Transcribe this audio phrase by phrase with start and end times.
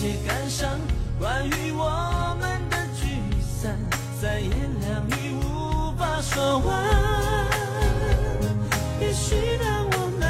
[0.00, 0.78] 些感伤，
[1.18, 3.76] 关于我们的聚散，
[4.20, 6.84] 三言两已无法说完。
[9.00, 10.22] 也许当我们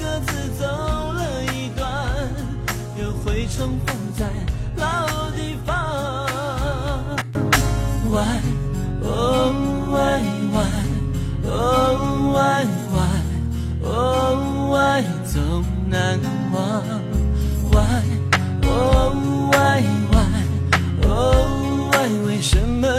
[0.00, 1.86] 各自走了一段，
[3.00, 3.93] 又会重逢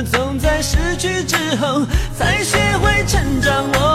[0.03, 1.85] 总在失去之后
[2.17, 3.63] 才学会成长？
[3.73, 3.94] 我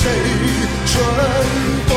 [0.00, 0.08] 谁
[0.86, 0.96] 蠢
[1.88, 1.92] 动？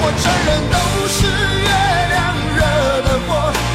[0.00, 0.76] 我承认都
[1.08, 1.18] 是
[1.64, 1.68] 月
[2.12, 2.16] 亮
[2.54, 2.60] 惹
[3.08, 3.28] 的祸，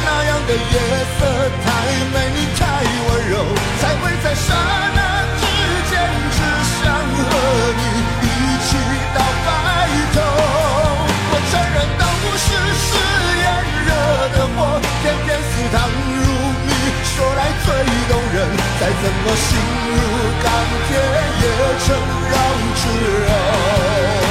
[0.06, 0.78] 那样的夜
[1.18, 1.20] 色
[1.64, 1.66] 太
[2.14, 2.62] 美丽太
[3.06, 3.34] 温柔，
[3.80, 4.54] 才会在刹
[4.94, 4.98] 那
[5.40, 5.42] 之
[5.90, 5.92] 间
[6.30, 6.38] 只
[6.78, 7.20] 想和
[7.74, 7.82] 你
[8.22, 8.24] 一
[8.62, 8.70] 起
[9.12, 9.48] 到白
[10.14, 10.16] 头。
[11.30, 12.02] 我承认都
[12.38, 12.46] 是
[12.78, 12.88] 誓
[13.42, 13.44] 言
[13.86, 13.90] 惹
[14.38, 15.74] 的祸，偏偏似糖
[16.14, 16.16] 如
[16.62, 16.70] 蜜，
[17.10, 17.40] 说来，
[18.80, 19.98] 再怎么心如
[20.42, 20.46] 钢
[20.86, 20.96] 铁
[21.40, 21.44] 也
[21.84, 21.96] 成
[22.30, 22.34] 绕
[22.74, 22.82] 指
[23.26, 24.23] 柔。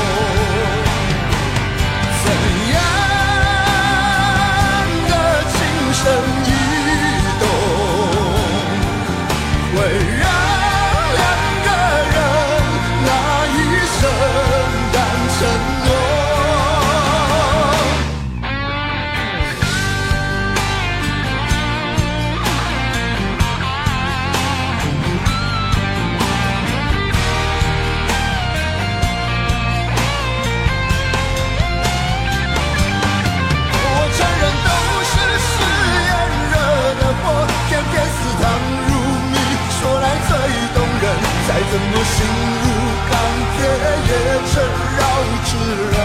[41.73, 42.15] 怎么心
[42.61, 42.65] 如
[43.09, 43.11] 钢
[43.49, 43.65] 铁
[44.05, 44.11] 也
[44.45, 44.53] 成
[44.93, 45.01] 绕
[45.43, 45.49] 指
[45.89, 45.97] 柔？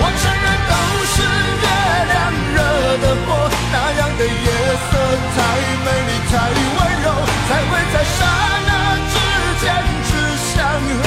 [0.00, 0.74] 我承认都
[1.14, 1.16] 是
[1.62, 1.64] 月
[2.10, 2.12] 亮
[2.50, 2.58] 惹
[2.98, 3.28] 的祸，
[3.70, 4.26] 那样的夜
[4.90, 4.92] 色
[5.36, 5.38] 太
[5.84, 6.32] 美丽太
[6.74, 7.06] 温柔，
[7.46, 8.18] 才会在刹
[8.66, 8.70] 那
[9.06, 9.14] 之
[9.62, 9.64] 间
[10.08, 10.10] 只
[10.50, 11.00] 想和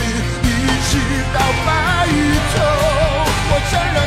[0.00, 0.02] 你
[0.42, 0.50] 一
[0.88, 0.90] 起
[1.32, 1.70] 到白
[2.50, 2.54] 头。
[3.46, 4.01] 我承认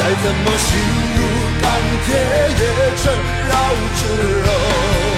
[0.00, 0.68] 再怎么心
[1.14, 1.18] 如
[1.60, 1.70] 钢
[2.06, 2.62] 铁，也
[2.96, 3.12] 成
[3.48, 3.52] 绕
[3.96, 4.00] 指
[4.46, 5.09] 柔。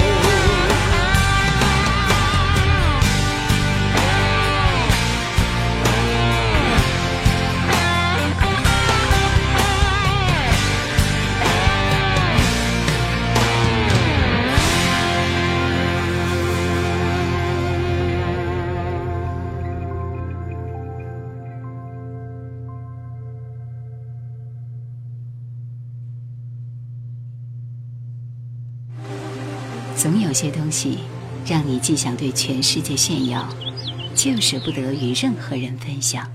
[30.32, 31.00] 有些东西，
[31.46, 33.46] 让你既想对全世界炫耀，
[34.14, 36.26] 就舍不得与任何人分享。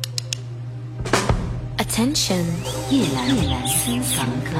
[1.79, 2.43] Attention，
[2.91, 4.51] 夜阑夜阑私房歌。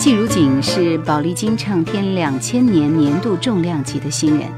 [0.00, 4.48] 季如锦是宝丽金唱片两千年年度重量级的新人。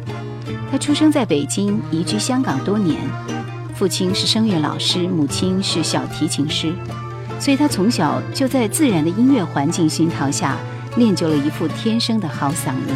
[0.72, 3.02] 他出生在北京，移居香港多年。
[3.74, 6.72] 父亲是声乐老师，母亲是小提琴师，
[7.38, 10.56] 所以他从小就在自然的音乐环境熏陶下，
[10.96, 12.94] 练就了一副天生的好嗓音。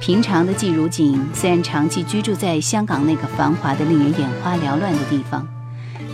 [0.00, 5.46] 平常的季如锦虽然长期居住在香港那个繁华的、令人眼花缭乱的地方，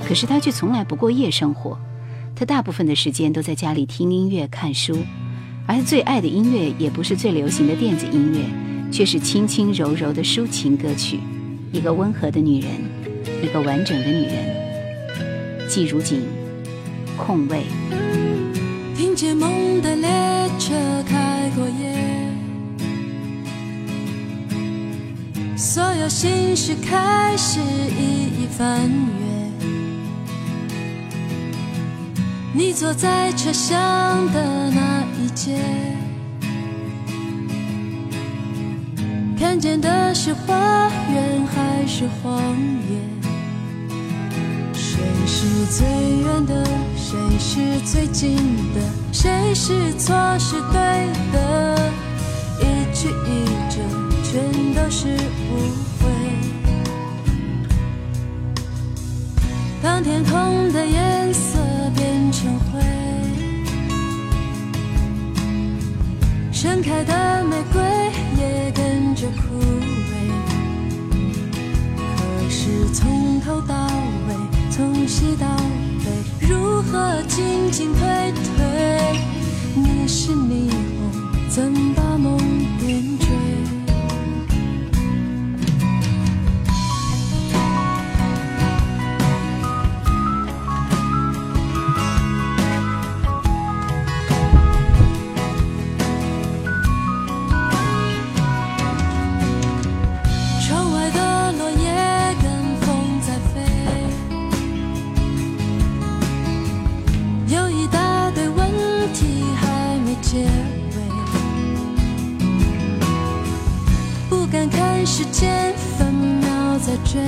[0.07, 1.79] 可是他却从来不过夜生活。
[2.35, 4.99] 他大部分的时间都在家里听音乐、看书，
[5.67, 8.41] 而最爱的音乐也不是最流行的电子音乐，
[8.91, 11.21] 却是轻轻柔柔的抒情歌曲。
[11.71, 12.71] 一个温和的女人，
[13.43, 15.69] 一个完整的女人。
[15.69, 16.23] 季如锦，
[17.17, 17.67] 空位。
[18.97, 20.09] 听见梦的列
[20.59, 20.75] 车
[21.07, 21.95] 开过夜，
[25.57, 29.25] 所有心事开始一一翻阅。
[32.53, 33.77] 你坐在车厢
[34.33, 35.59] 的那一节，
[39.39, 42.57] 看见的是花园还是荒
[42.89, 43.14] 野？
[45.27, 45.87] 谁是最
[46.21, 46.67] 远的？
[46.97, 48.37] 谁是最近
[48.75, 48.81] 的？
[49.11, 51.79] 谁是错是对的？
[52.61, 53.81] 一曲一折，
[54.23, 54.43] 全
[54.75, 55.17] 都是
[55.49, 55.53] 误
[55.99, 56.03] 会。
[59.83, 61.59] 当天空的颜色
[61.97, 62.79] 变成灰，
[66.53, 67.83] 盛开的玫瑰
[68.39, 70.13] 也跟着枯萎。
[72.19, 73.75] 可是从头到
[74.24, 74.24] 尾，
[74.77, 75.47] 从西到
[76.01, 79.21] 北，如何进进退退？
[79.77, 82.37] 你是霓虹，怎把梦
[82.81, 83.01] 点
[116.87, 117.19] 在追，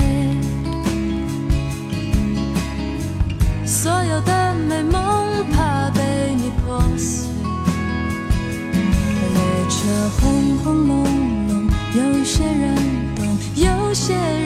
[3.65, 7.31] 所有的美梦怕被你破碎。
[9.33, 9.77] 列车
[10.21, 11.05] 轰轰隆
[11.49, 12.77] 隆，有些人
[13.17, 14.46] 懂，有些人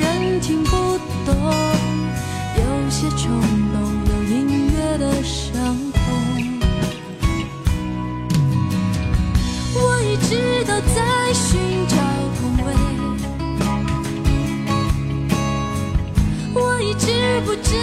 [17.44, 17.74] 不知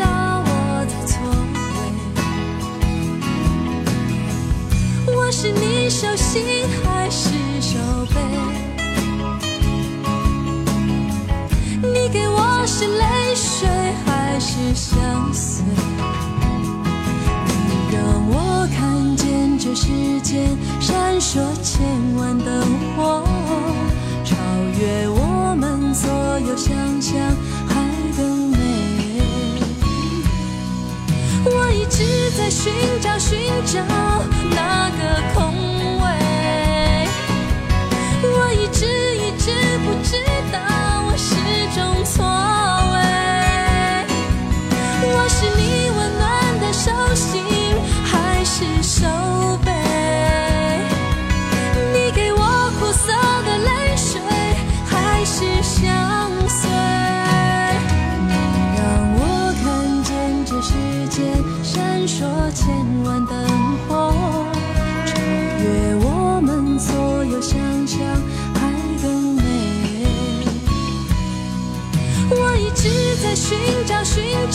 [0.00, 1.12] 道我的错
[5.06, 5.14] 位。
[5.14, 6.42] 我是你手心
[6.82, 7.28] 还是
[7.60, 7.78] 手
[8.12, 8.16] 背？
[11.82, 13.68] 你给我是泪水
[14.04, 15.64] 还是相随？
[17.66, 19.88] 你让我看见这世
[20.22, 21.82] 间闪烁千
[22.16, 22.62] 万灯
[22.96, 23.22] 火，
[24.24, 24.34] 超
[24.78, 27.14] 越我们所有想象，
[31.96, 33.80] 是在寻找，寻找
[34.50, 35.53] 那个空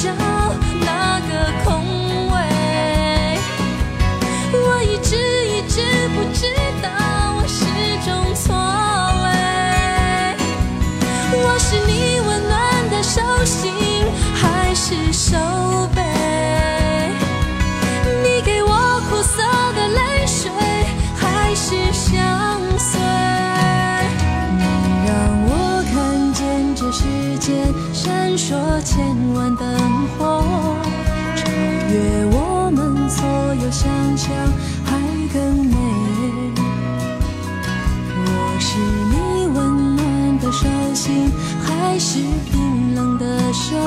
[0.02, 0.29] just
[29.00, 29.66] 千万灯
[30.18, 30.44] 火，
[31.38, 31.50] 超
[31.90, 33.26] 越我们所
[33.56, 33.88] 有想
[34.18, 34.28] 象，
[34.84, 34.98] 还
[35.34, 35.78] 更美。
[38.26, 38.28] 我
[38.60, 38.78] 是
[39.10, 41.32] 你温暖的手心，
[41.64, 42.20] 还是
[42.52, 43.78] 冰冷的手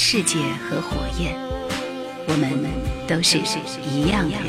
[0.00, 0.38] 世界
[0.70, 1.34] 和火焰，
[2.28, 2.48] 我们
[3.08, 3.36] 都是
[3.82, 4.46] 一样的人。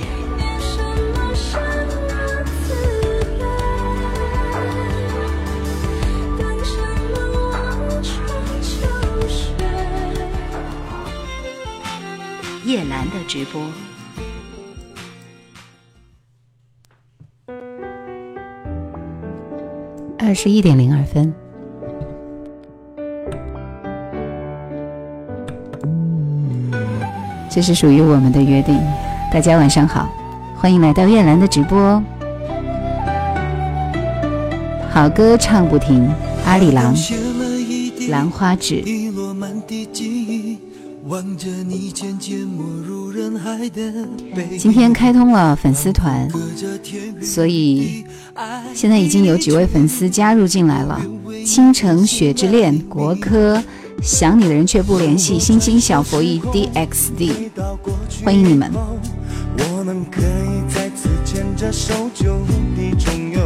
[12.63, 13.60] 叶兰的直播，
[20.20, 21.49] 二十一点零二分。
[27.60, 28.80] 这是属于我们的约定。
[29.34, 30.10] 大家晚上好，
[30.56, 32.01] 欢迎来到叶兰的直播。
[34.89, 36.10] 好歌唱不停，
[36.46, 36.96] 阿里郎，
[38.08, 38.82] 兰花指。
[44.58, 46.30] 今天开通了粉丝团，
[47.22, 48.06] 所以
[48.74, 51.01] 现在已经有几位粉丝加入进来了：
[51.46, 53.62] 倾城、雪之恋、国科、
[54.01, 58.72] 想你的人却不联系、星星小佛一 DXD，到过去欢迎你们。
[59.58, 62.39] 我们可以再次牵着手就
[62.75, 63.39] 地重游，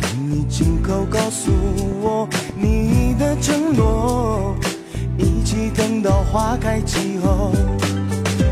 [0.00, 1.50] 等你亲口告诉
[2.00, 4.54] 我你的承诺，
[5.16, 7.52] 一起等到花开季后，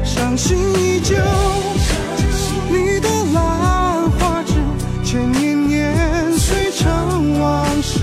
[0.05, 1.17] 伤心依旧。
[2.71, 4.55] 你的兰花指，
[5.05, 8.01] 千年年岁成往事，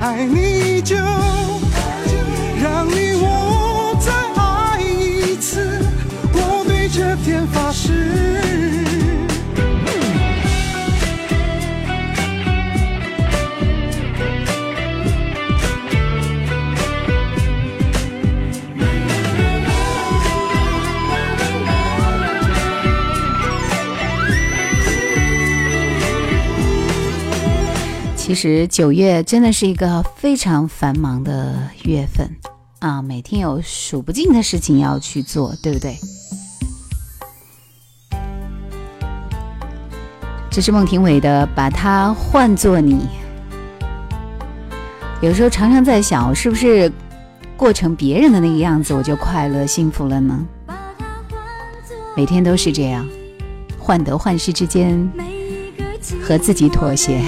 [0.00, 0.96] 爱你依旧，
[28.32, 32.26] 其实九月真的是一个非常繁忙的月份
[32.78, 35.98] 啊，每天有数不尽的事情要去做，对不对？
[40.50, 42.94] 这是孟庭苇的《把它换作你》。
[45.20, 46.90] 有时候常常在想，是不是
[47.54, 50.42] 过成别人的那个样子，我就快乐幸福了呢？
[52.16, 53.06] 每天都是这样，
[53.78, 55.06] 患得患失之间，
[56.22, 57.20] 和自己妥协。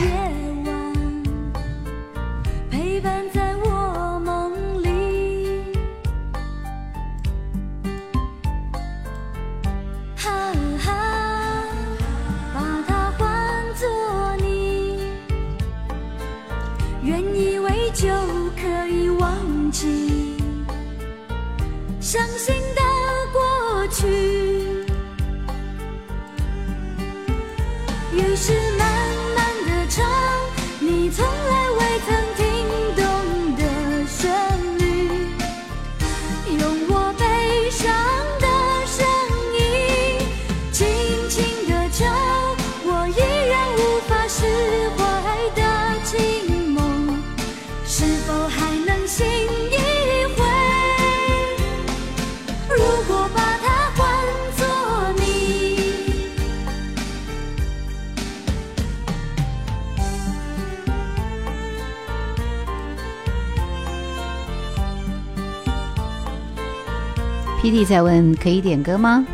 [67.64, 69.24] 弟弟在问可以点歌吗？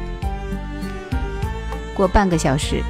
[1.97, 2.81] 过半个小时。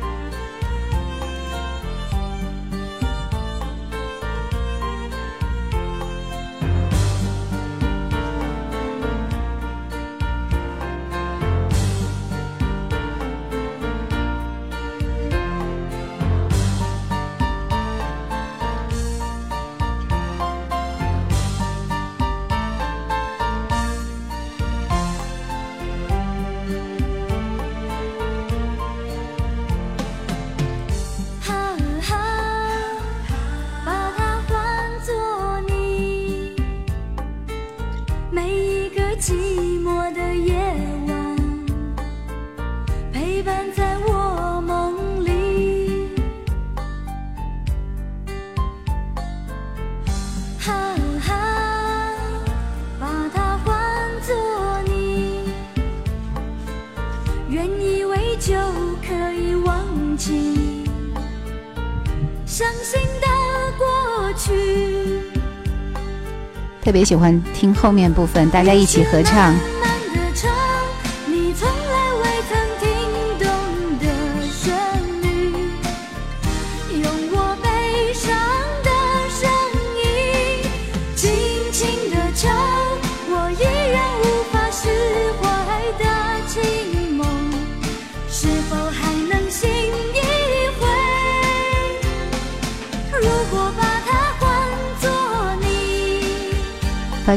[66.91, 69.55] 特别喜欢听后面部分，大家一起合唱。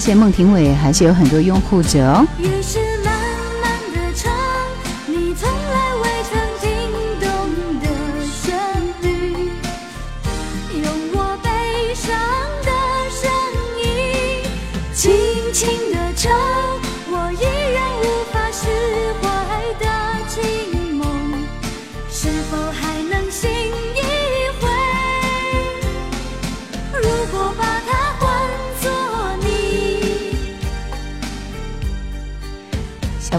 [0.05, 2.27] 现孟庭苇还是有很多拥护者哦。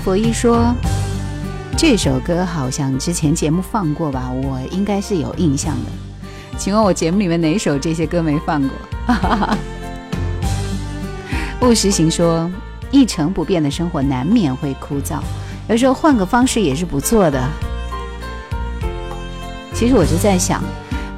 [0.05, 0.75] 佛一说，
[1.79, 4.31] 这首歌好像之前节目放过吧？
[4.31, 6.59] 我应该是有印象的。
[6.59, 8.71] 请问我节目里面哪首这些歌没放过？
[11.59, 12.51] 不实行说，
[12.91, 15.21] 一成不变的生活难免会枯燥，
[15.71, 17.43] 有时候换个方式也是不错的。
[19.73, 20.63] 其实我就在想，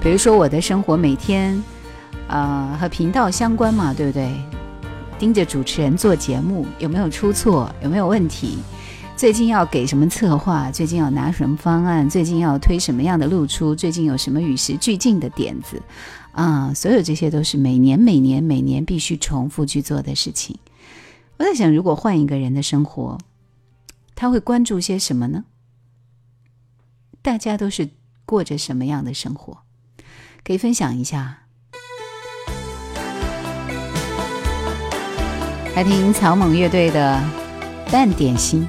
[0.01, 1.61] 比如说我的生活每天，
[2.29, 4.31] 呃，和频道相关嘛，对不对？
[5.19, 7.69] 盯着主持人做节目，有没有出错？
[7.83, 8.59] 有没有问题？
[9.17, 10.71] 最近要给什么策划？
[10.71, 12.09] 最近要拿什么方案？
[12.09, 13.75] 最近要推什么样的露出？
[13.75, 15.81] 最近有什么与时俱进的点子？
[16.33, 20.59] 啊，所有这些都是每年、每年、每年必须重复去做的事情。
[21.39, 23.17] 我在想，如果换一个人的生活，
[24.15, 25.45] 他会关注些什么呢？
[27.23, 27.89] 大家都是
[28.27, 29.61] 过着什么样的生活？
[30.45, 31.39] 可以分享一下。
[35.75, 37.19] 来听草蜢乐队的
[37.91, 38.69] 《半点心》。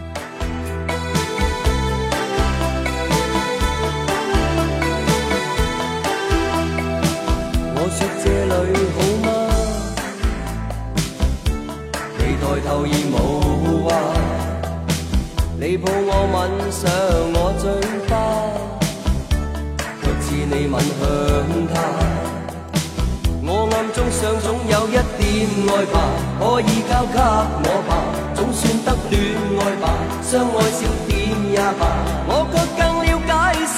[26.39, 27.91] 可以交给我吧，
[28.35, 29.15] 总算得恋
[29.59, 29.85] 爱吧，
[30.21, 31.11] 相爱少点
[31.51, 31.81] 也罢。
[32.27, 33.31] 我却更了解
[33.73, 33.77] 是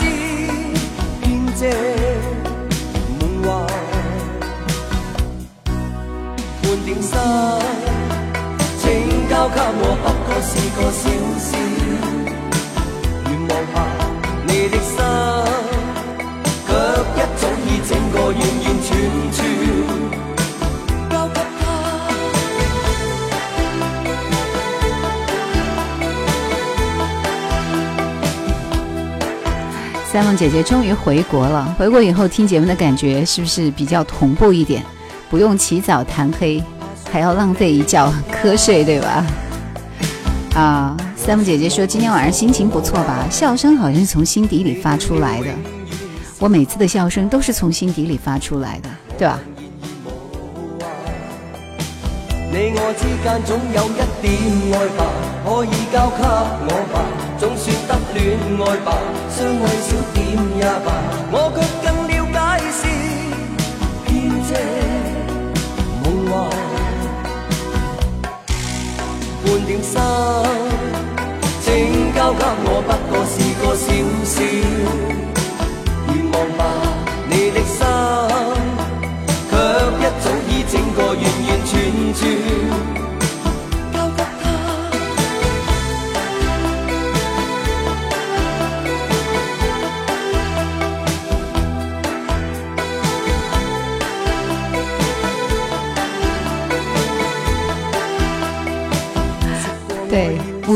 [1.21, 1.23] 编
[1.55, 1.59] 织
[3.19, 3.47] 梦话，
[6.61, 7.11] 半点心。
[8.81, 8.83] 请
[9.29, 11.03] 交给我不过是个笑
[30.19, 34.83] 三梦姐姐终于回国了，回国以后听节目的感觉是不是比较同步一点？
[35.29, 36.61] 不用起早贪黑。
[37.09, 39.25] 还要浪费一觉瞌睡，对吧？
[40.55, 43.25] 啊，三木姐姐说今天晚上心情不错吧？
[43.31, 45.47] 笑声好像是从心底里发出来的。
[46.37, 49.39] 我每次的笑声都是从心底里发出来的，对吧？
[52.51, 54.05] 你我之间总有一点
[54.73, 55.05] 爱吧，
[55.45, 56.21] 可以交给
[56.67, 57.05] 我吧，
[57.39, 58.17] 总算得恋
[58.59, 58.87] 爱吧，
[59.29, 60.17] 相爱少点
[60.57, 60.87] 也罢，
[61.31, 62.37] 我却更了解
[62.71, 62.81] 是
[64.05, 64.07] 编
[64.45, 64.49] 织
[66.03, 66.31] 梦话。
[69.45, 69.93] 半点心，
[71.61, 71.67] 请
[72.15, 73.87] 交给我，不过是个小。
[74.25, 74.37] 小，
[76.07, 76.61] 愿望吧
[77.29, 77.81] 你的心，
[79.49, 79.51] 却
[79.97, 81.71] 一早已整个完完全
[82.13, 82.19] 全。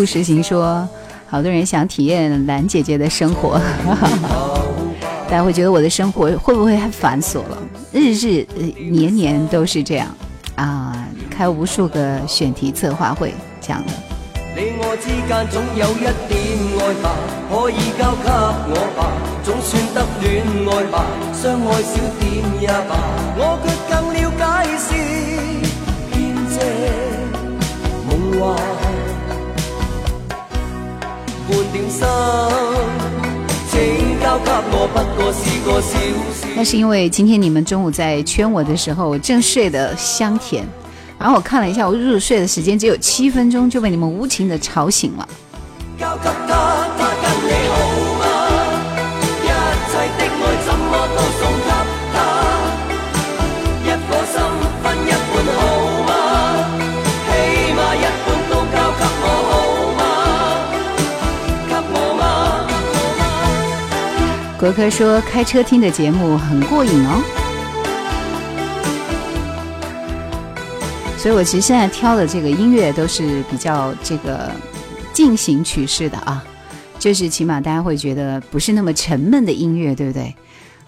[0.03, 0.85] 对，不实行说，
[1.29, 3.57] 好多人想体验兰姐姐的生活，
[5.29, 7.57] 大家会觉得我的生活会不会太繁琐了？
[7.93, 8.45] 日日
[8.91, 10.09] 年年都是这样
[10.55, 13.93] 啊，开无数个选题策划会这样的。
[14.55, 16.37] 你我之间总有一点
[16.79, 17.15] 爱吧，
[17.49, 18.27] 可以交给
[18.67, 19.07] 我吧，
[19.41, 22.21] 总算得恋爱吧，相爱少点
[22.59, 22.91] 也罢，
[23.37, 24.43] 我却更了解
[24.77, 24.85] 是
[26.11, 26.13] 编
[26.49, 26.51] 织
[28.05, 28.11] 梦
[28.41, 28.82] 幻。
[36.55, 40.65] 那是因为今天你们中午在圈我的时候，我正睡得香甜，
[41.19, 45.27] 然后我看了一下，我入睡的时间只有七分钟，就被你们无情的吵醒了。
[64.63, 67.21] 国科说开车听的节目很过瘾哦，
[71.17, 74.49] 所以我其实现在挑的这个音乐都是比较这个
[75.11, 76.41] 进行曲式的啊，
[76.97, 80.33] 就是起码大家会觉得不是那么沉闷的音乐，对不对？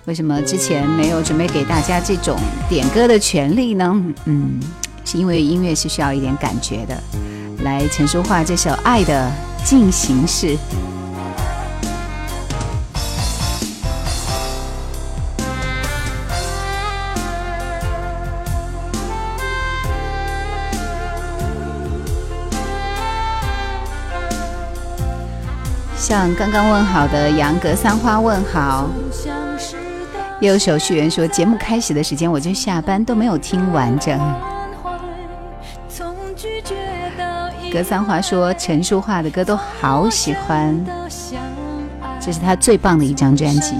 [0.06, 3.94] 为什么之前没有准备给大家这种点歌的权利呢？
[4.24, 4.58] 嗯，
[5.04, 6.98] 是因为音乐是需要一点感觉的。
[7.66, 9.30] 来，陈淑桦这首《爱的
[9.66, 10.56] 进行式》。
[26.08, 28.88] 向刚刚问好的杨格三花问好。
[30.39, 34.15] 也有手续员说，节目开始的时间我就下班，都没有听完整。
[37.74, 40.80] 格桑花说，陈淑桦的歌都好喜欢，
[42.20, 43.74] 这是他最棒的一张专辑。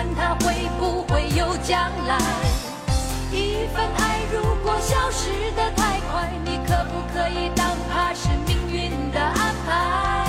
[0.00, 2.18] 问他会不会有将来。
[3.30, 10.19] 一份爱如果消失的太快，你可不可以当它是命运的安排？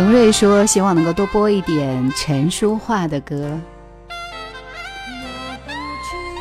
[0.00, 3.54] 龙瑞说：“希望能够多播一点陈淑桦的歌。”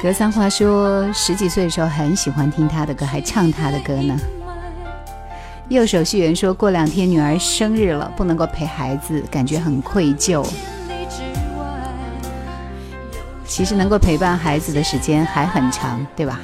[0.01, 4.17] 格桑花说：“十几岁的时候很喜欢听他的歌，还唱他的歌呢。”
[5.67, 10.41] 右手续员说过两天女儿生日了，不能够陪孩子，感觉很愧疚。
[13.45, 16.39] 其实能够陪伴孩子的时间还很长，对吧？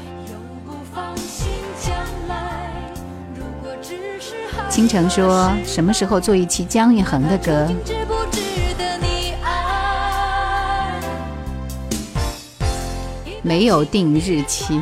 [4.75, 7.65] 倾城说：“什么时候做一期姜育恒的歌？”
[13.41, 14.81] 没有定日期，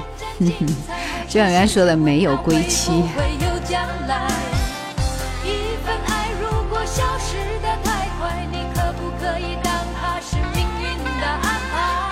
[1.29, 3.03] 就像人家说的，没有归期。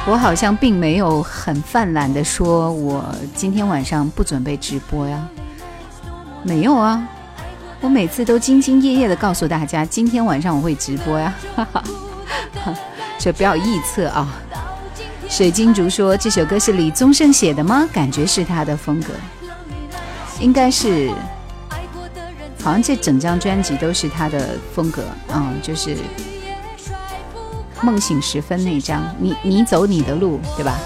[0.05, 5.27] 我好像并没有很泛滥的说，我今天晚上不准备直播呀，
[6.43, 7.03] 没有啊。
[7.81, 11.83] 我每次都兢兢业业的告诉大家，今天晚上我会直播呀，哈哈，
[13.17, 14.27] 这不要臆测啊。
[15.27, 17.89] 水晶竹说这首歌是李宗盛写的吗？
[17.91, 19.13] 感觉是他的风格，
[20.39, 21.09] 应该是，
[22.63, 25.97] 好像这整张专辑都是他的风格，嗯，就是
[27.81, 30.77] 梦醒时分那张，你你走你的路，对吧？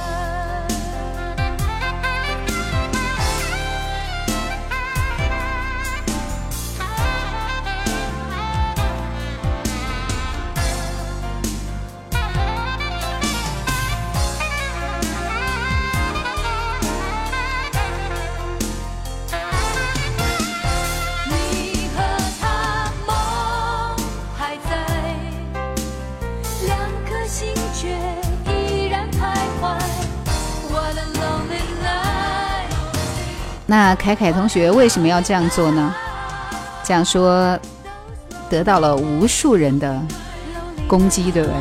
[34.05, 35.91] 凯凯同学为什么要这样做呢？
[36.83, 37.57] 这样说
[38.47, 39.99] 得到了无数人的
[40.87, 41.55] 攻击，对不对？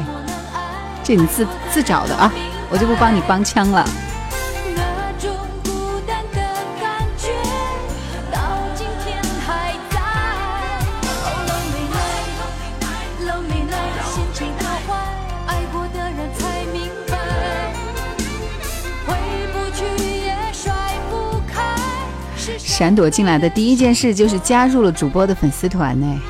[1.02, 2.30] 这你自自找的啊，
[2.68, 3.82] 我就不帮你帮腔了。
[22.76, 26.20] 闪躲进来的第一件事就是加入了主播的粉丝团呢。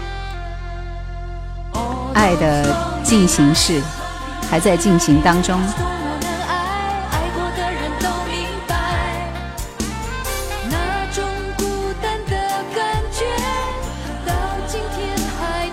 [2.12, 3.80] 爱的进行式
[4.50, 5.59] 还在进行当中。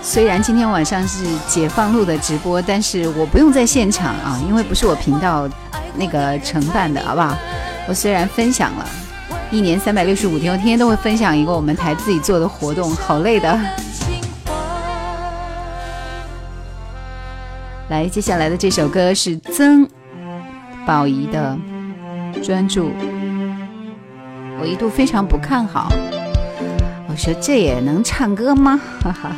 [0.02, 5.46] 虽然今天晚上是解放路的直播，但是我不用在现场啊，因为不是我频道
[5.96, 7.36] 那个承办的，好不好？
[7.86, 8.86] 我虽然分享了。
[9.52, 13.60] 一年三百六十五天，我天天都会分享一个我们台自己做的活动，好累的。
[17.90, 19.86] 来，接下来的这首歌是曾
[20.86, 21.54] 宝仪的
[22.42, 22.88] 《专注》，
[24.58, 25.92] 我一度非常不看好，
[27.06, 28.80] 我说这也能唱歌吗？
[29.02, 29.32] 哈哈，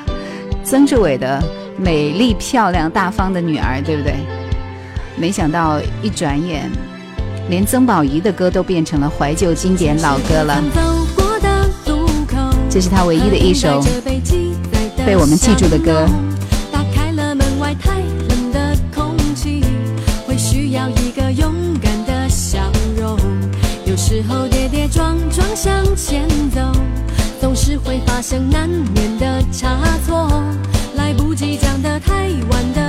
[0.63, 1.43] 曾志伟的
[1.77, 4.15] 美丽漂亮大方的女儿，对不对？
[5.17, 6.71] 没想到一转眼。
[7.49, 10.63] 连曾宝仪的歌都变成了怀旧经典老歌了。
[12.71, 13.83] 这是他唯一的一首
[15.07, 16.09] 被我们记住的歌。
[27.85, 30.29] 会发生难免的差错。
[30.97, 32.84] 来不及讲的太晚的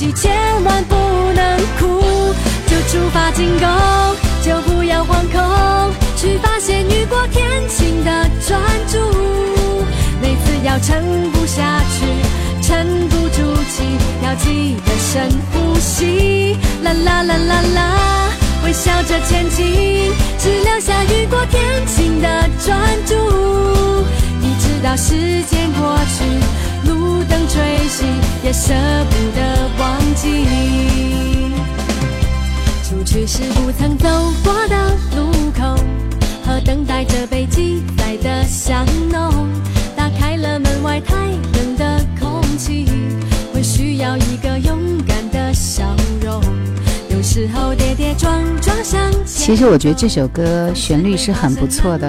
[0.00, 0.32] 己，千
[0.64, 0.94] 万不
[1.34, 2.00] 能哭。
[2.66, 3.68] 就出发进攻，
[4.42, 8.10] 就不要惶恐，去发现雨过天晴的
[8.46, 8.58] 专
[8.88, 8.98] 注。
[10.22, 12.06] 每次要撑不下去，
[12.66, 13.84] 沉不住气，
[14.24, 16.56] 要记得深呼吸。
[16.82, 18.30] 啦啦啦啦啦，
[18.64, 23.14] 微笑着前进，只留下雨过天晴的专注。
[24.40, 26.24] 你知道时间过去，
[27.60, 28.04] 吹熄，
[28.42, 28.72] 也舍
[29.10, 30.46] 不得忘记。
[32.82, 34.08] 出去时不曾走
[34.42, 35.76] 过的路口，
[36.42, 39.46] 和等待着被记载的香浓。
[40.36, 42.86] 了门外太冷的空气，
[43.52, 45.84] 会需要一个勇敢的笑
[46.22, 46.42] 容。
[47.10, 52.08] 有时候跌跌撞撞向其实我觉得这首歌旋律是很不错的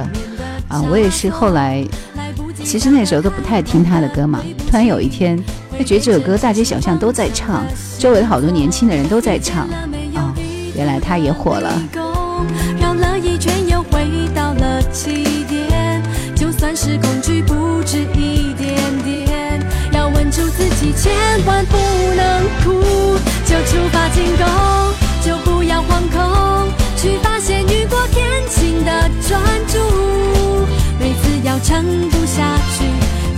[0.70, 0.82] 啊！
[0.90, 1.86] 我也是后来，
[2.64, 4.40] 其实那时候都不太听他的歌嘛。
[4.72, 5.38] 突然有一天，
[5.78, 7.66] 就觉得这首歌大街小巷都在唱，
[8.00, 9.68] 周围的好多年轻的人都在唱
[10.16, 10.34] 啊！
[10.74, 11.78] 原来他也火了。
[12.80, 16.02] 绕了一圈又回到了起点，
[16.34, 19.60] 就算是恐惧不止一点点，
[19.92, 20.94] 要稳住自己。
[20.96, 21.12] 千
[21.46, 21.76] 万不
[22.16, 24.48] 能哭，就出发进攻，
[25.22, 28.90] 就不要惶恐，去发现雨过天晴的
[29.28, 29.78] 专注。
[30.98, 32.86] 每次要撑不下去，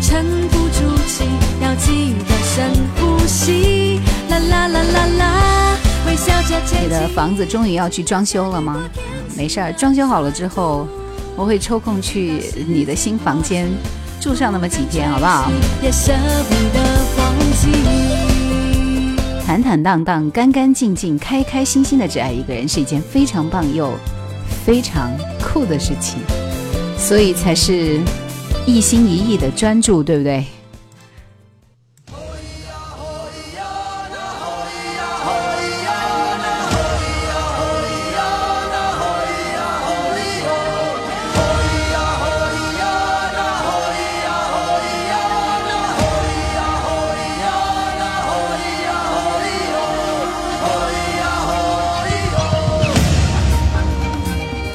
[0.04, 1.24] 沉不住气，
[1.62, 4.02] 要记得深呼吸。
[4.30, 5.78] 啦啦啦啦啦，
[6.82, 8.84] 你的房子终于要去装修了吗？
[9.38, 10.86] 没事儿，装修好了之后，
[11.38, 13.72] 我会抽空去你的新房间。
[14.20, 15.50] 住上那么几天，好不好？
[19.46, 23.94] 坦坦荡荡、干干净净、开开心心的只爱一个人，是一件非常棒又
[24.66, 25.10] 非常
[25.42, 26.20] 酷的事情，
[26.98, 28.00] 所以才是
[28.66, 30.46] 一心一意的专注对不对？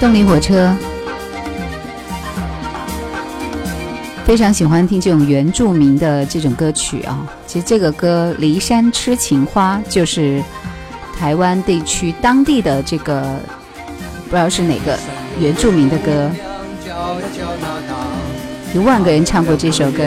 [0.00, 0.72] 动力火车
[4.28, 7.26] 非常喜欢听这种原住民的这种歌曲啊。
[7.46, 10.42] 其实这个歌《离山痴情花》就是
[11.18, 13.40] 台湾地区当地的这个
[14.24, 14.98] 不知道是哪个
[15.40, 16.30] 原住民的歌，
[18.74, 20.04] 一万个人唱过这首歌。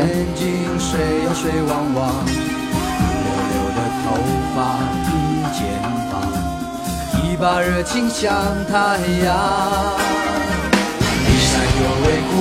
[7.40, 8.32] 把热情像
[8.70, 10.51] 太阳。
[11.82, 12.32] 有位姑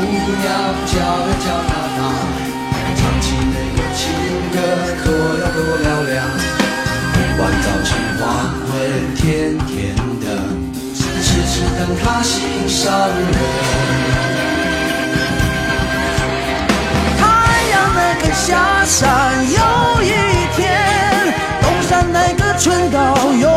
[0.42, 0.46] 娘，
[0.84, 2.00] 叫呀叫娜娜，
[2.94, 3.98] 唱起那个情
[4.52, 4.54] 歌
[5.02, 5.08] 多
[5.40, 6.14] 呀多嘹亮。
[7.14, 8.22] 不管早晨黄
[8.68, 8.70] 昏，
[9.16, 9.24] 甜
[9.66, 10.24] 甜的，
[10.92, 13.32] 痴痴等她心上人。
[17.18, 17.22] 太
[17.70, 19.00] 阳那个下山
[19.48, 19.56] 有
[20.02, 20.04] 一
[20.54, 20.60] 天，
[21.62, 22.98] 东山那个村道
[23.40, 23.49] 有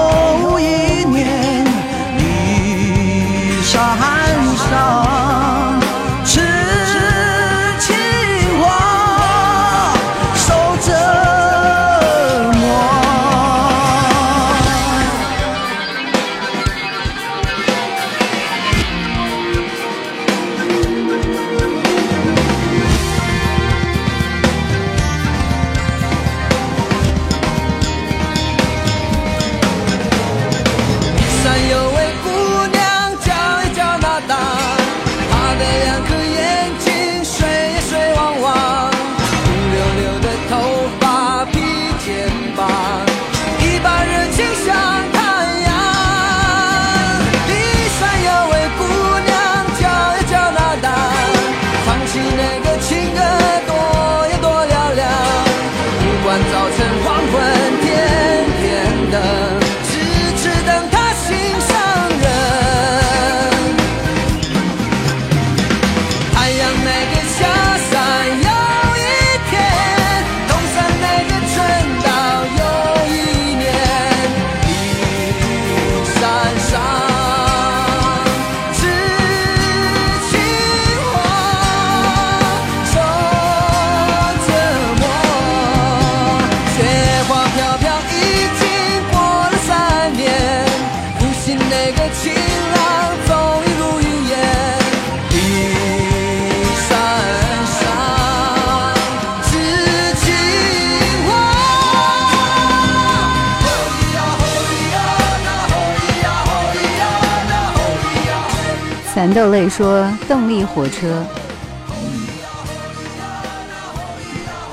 [109.33, 111.25] 豆类说：“动力火车，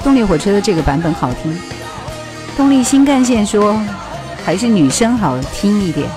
[0.04, 1.58] 动力火车的这个版本好听。”
[2.56, 3.80] 动力新干线说
[4.44, 6.08] ：“还是女生好听一点。”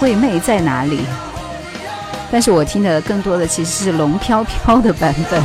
[0.00, 1.00] 惠妹在哪里？
[2.30, 5.42] 但是我听的更多的其实是龙飘飘的版本。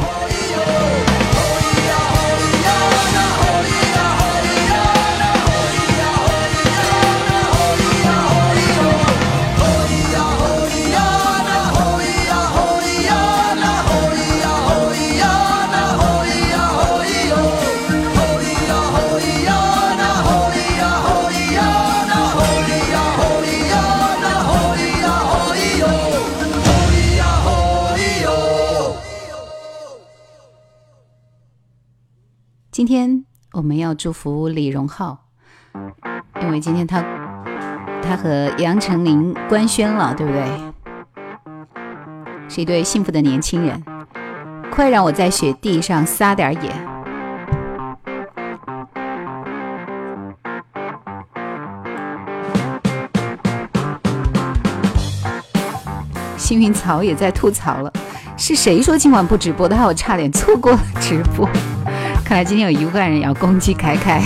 [32.73, 35.25] 今天我们要祝福李荣浩，
[36.41, 37.05] 因为今天他
[38.01, 40.43] 他和杨丞琳官宣了，对不对？
[42.49, 43.79] 是一对幸福的年轻人。
[44.71, 46.71] 快让我在雪地上撒点野。
[56.35, 57.93] 幸运草也在吐槽了，
[58.35, 59.77] 是谁说今晚不直播的？
[59.77, 61.47] 害我差点错过了直播。
[62.23, 64.21] 看来今天有一万人要攻击凯凯。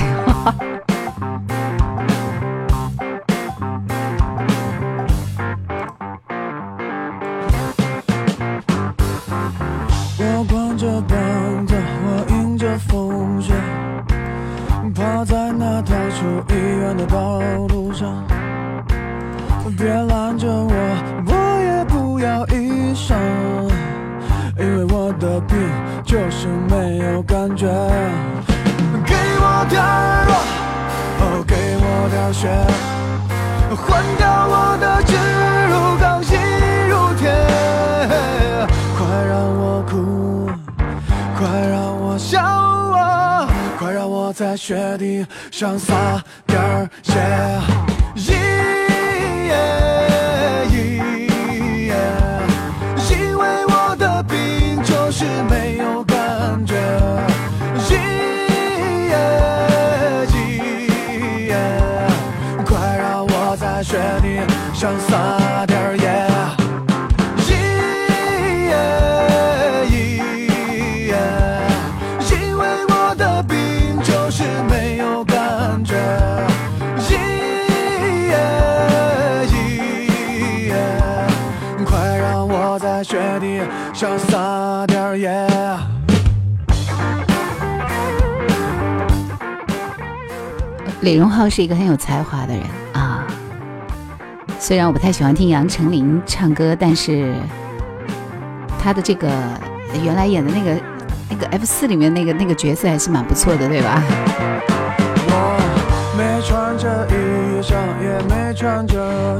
[91.58, 93.26] 是一个很有才华的人啊，
[94.60, 97.34] 虽然我不太喜欢听杨丞琳唱歌，但是
[98.78, 99.28] 他的这个
[100.04, 100.80] 原来演的那个
[101.32, 104.04] 那个 F 四里面那个那个角色还是蛮不错的，对吧？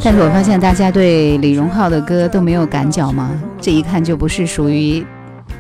[0.04, 3.30] 但是我发现大家对李荣浩的歌都没有感脚吗？
[3.62, 5.06] 这一看就不是属于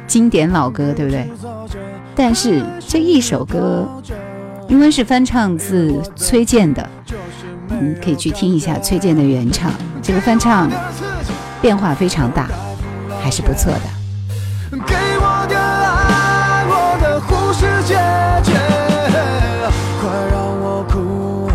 [0.07, 1.29] 经典老歌，对不对？
[2.15, 3.87] 但是这一首歌。
[4.67, 6.89] 因为是翻唱自崔健的，
[7.69, 9.71] 嗯，可以去听一下崔健的原唱。
[10.01, 10.69] 这个翻唱
[11.61, 12.47] 变化非常大，
[13.21, 13.81] 还是不错的。
[14.71, 17.95] 给我点爱，我的护士姐
[18.43, 18.53] 姐，
[20.01, 21.49] 快让我哭，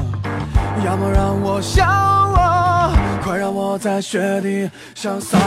[0.85, 2.93] 要么让我笑啊！
[3.23, 5.39] 快让我在雪地上撒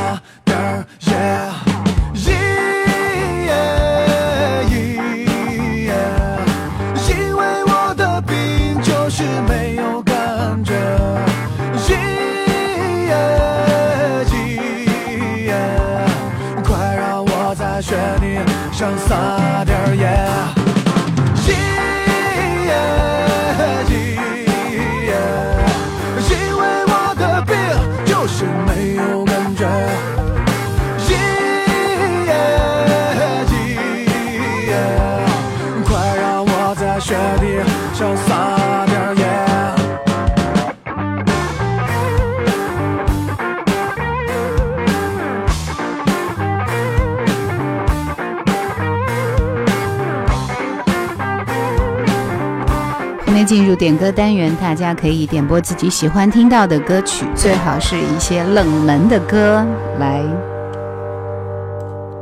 [18.75, 19.34] 想撒
[53.75, 59.65] 点歌单元，大家可以点播自己喜欢听到的歌曲，最好是一些冷门的歌
[59.99, 60.23] 来，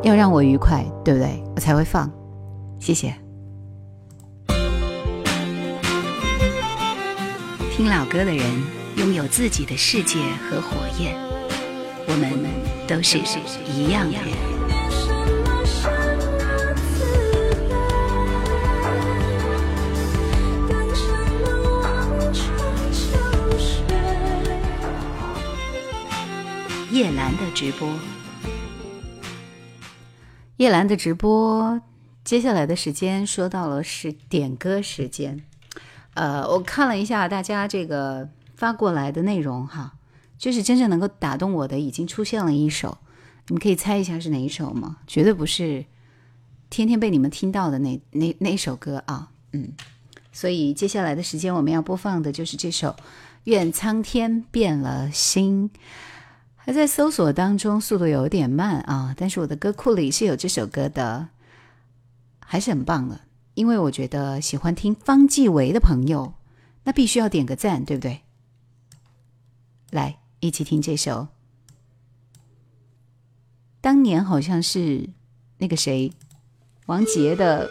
[0.01, 1.43] 要让我愉快，对不对？
[1.55, 2.09] 我才会放。
[2.79, 3.13] 谢谢。
[7.75, 8.45] 听老歌的人
[8.97, 11.15] 拥有自己的世界和火焰，
[12.07, 12.31] 我们
[12.87, 13.17] 都是
[13.67, 14.52] 一样的人。
[26.93, 27.91] 叶兰的直播，
[30.57, 31.81] 叶兰的直播，
[32.23, 35.43] 接下来的时间说到了是点歌时间。
[36.13, 39.95] 呃，我看了一下大家这个发过来的内容哈，
[40.37, 42.99] 就是真正能够打动我的已经出现了一首，
[43.47, 44.97] 你们可以猜一下是哪一首吗？
[45.07, 45.83] 绝对不是
[46.69, 49.71] 天天被你们听到的那那那首歌啊，嗯。
[50.31, 52.89] 所以接下来的时间我们要播放的就是这首
[53.45, 55.71] 《愿苍天变了心》。
[56.65, 61.27] 还在搜索当中，速度有点慢啊，但是我的歌库里是有这首歌的，
[62.39, 63.19] 还是很棒的。
[63.53, 66.35] 因为我觉得喜欢听方季韦的朋友，
[66.85, 68.21] 那必须要点个赞，对不对？
[69.91, 71.27] 来，一起听这首。
[73.81, 75.09] 当年好像是
[75.57, 76.13] 那个谁，
[76.85, 77.69] 王杰的，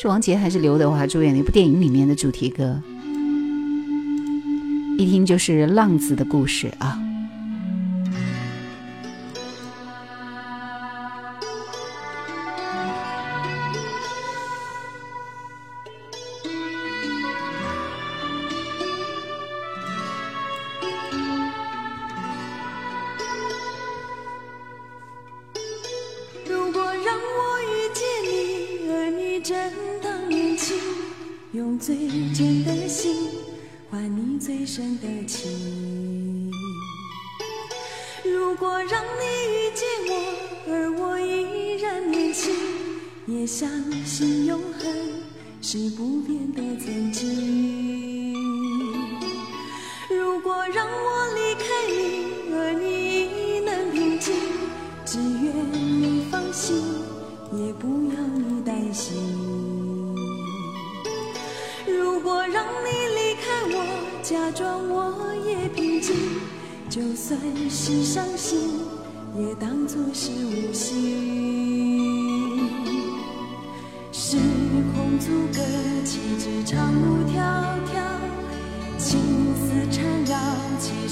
[0.00, 2.82] 是王杰还是刘德华主演的一部电影里面的主题歌。
[4.98, 7.00] 一听就是浪子的故事啊。
[50.72, 54.34] 让我离开你，而你能平静，
[55.04, 56.82] 只愿你放心，
[57.52, 59.16] 也不要你担心。
[61.86, 63.44] 如果让你离开。
[63.66, 63.76] 我
[64.22, 66.14] 假装我也平静，
[66.88, 67.38] 就算
[67.68, 68.80] 是伤心，
[69.38, 70.92] 也当作是无心。
[74.12, 74.36] 时
[74.94, 75.60] 空阻隔，
[76.04, 77.13] 岂止长路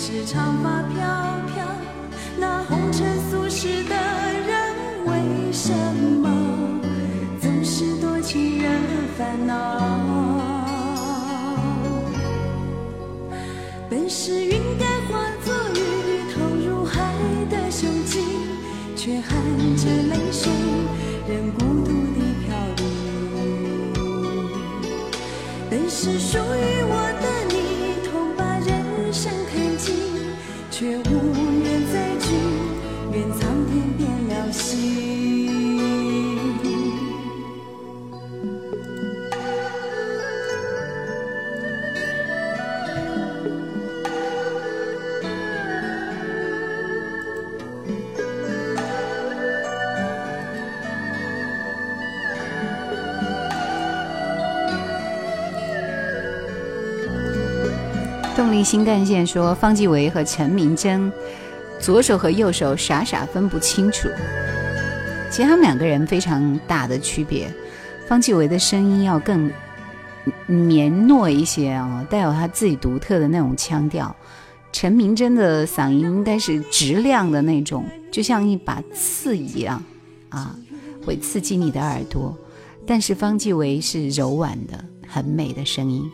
[0.04, 0.98] 是长发飘
[1.54, 1.64] 飘，
[2.36, 4.74] 那红尘俗世的人
[5.06, 5.12] 为
[5.52, 5.72] 什
[6.20, 6.28] 么
[7.40, 8.80] 总是多情人
[9.16, 9.54] 烦恼？
[13.88, 15.78] 本是云该化作雨，
[16.34, 16.98] 投入海
[17.48, 18.24] 的胸襟，
[18.96, 19.30] 却含
[19.76, 20.50] 着泪水，
[21.28, 22.82] 任孤独地飘零。
[25.70, 26.71] 本是属于
[58.62, 61.12] 新干线说，方季韦和陈明真
[61.80, 64.08] 左手和右手傻傻分不清楚。
[65.30, 67.52] 其实他们两个人非常大的区别，
[68.06, 69.50] 方季韦的声音要更
[70.46, 74.14] 绵糯一些哦，带有他自己独特的那种腔调。
[74.72, 79.82] 陈明真的嗓音应该是直亮的那种，就像一把刺一样
[80.30, 80.54] 啊，
[81.04, 82.36] 会刺激你的耳朵。
[82.86, 86.10] 但是方季韦是柔婉的，很美的声音。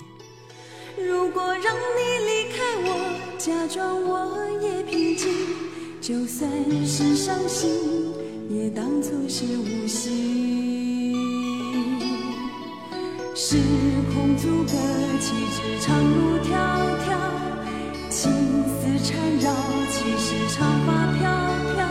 [0.96, 2.17] 如果让你，
[3.38, 5.28] 假装我也平静，
[6.00, 6.50] 就算
[6.84, 7.70] 是伤心，
[8.50, 11.14] 也当作是无心。
[13.36, 13.56] 时
[14.12, 14.72] 空阻隔，
[15.20, 16.50] 岂止长路迢
[17.06, 17.14] 迢，
[18.10, 18.32] 情
[18.66, 19.54] 丝缠绕，
[19.88, 21.22] 岂是长发飘
[21.76, 21.86] 飘？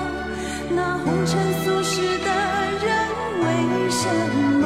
[0.76, 2.30] 那红尘俗世的
[2.84, 2.92] 人，
[3.40, 3.48] 为
[3.90, 4.04] 什
[4.60, 4.64] 么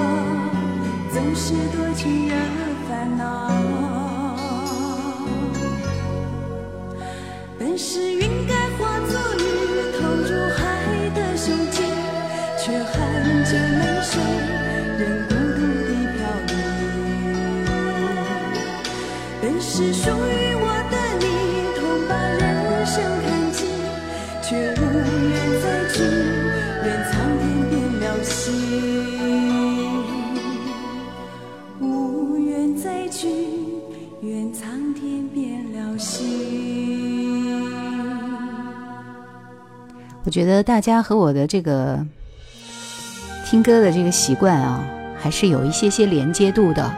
[1.13, 2.33] 总是多情惹
[2.89, 3.60] 烦恼？
[7.71, 9.43] 本是云该化作雨，
[9.97, 10.59] 投入海
[11.15, 11.85] 的胸襟，
[12.59, 12.91] 却含
[13.45, 14.19] 着泪水，
[14.99, 16.19] 任孤独地飘
[16.49, 16.51] 零。
[19.41, 19.93] 本是
[40.31, 41.99] 觉得大家和我的这个
[43.45, 44.81] 听歌的这个习惯啊，
[45.19, 46.91] 还是有一些些连接度的。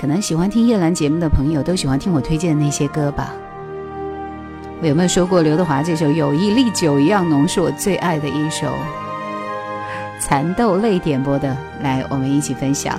[0.00, 3.32] 可能喜欢听叶兰节目的朋友都喜欢听我推荐的那些歌吧。
[4.80, 8.66] 我有没有说过刘德华这首《友谊历久一样浓》是我最爱的一首？
[10.18, 12.98] 蚕豆泪点播的，来，我们一起分享。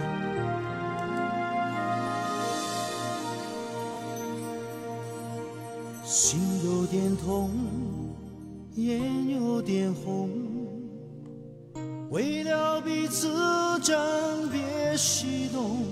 [13.84, 15.84] 暂别西东，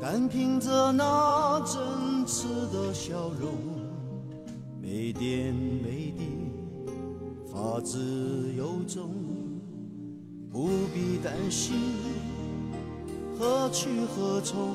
[0.00, 1.82] 单凭着那真
[2.26, 3.52] 挚的笑容，
[4.80, 6.24] 没点没滴，
[7.52, 9.10] 发自由衷，
[10.50, 11.76] 不必担心
[13.38, 14.74] 何去何从。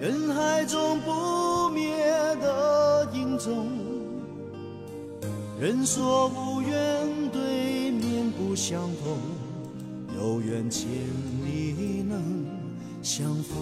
[0.00, 2.02] 人海中不灭
[2.36, 3.68] 的影踪。
[5.60, 9.18] 人说无缘对面不相同，
[10.26, 10.88] 有缘千
[11.44, 12.20] 里能
[13.00, 13.56] 相逢。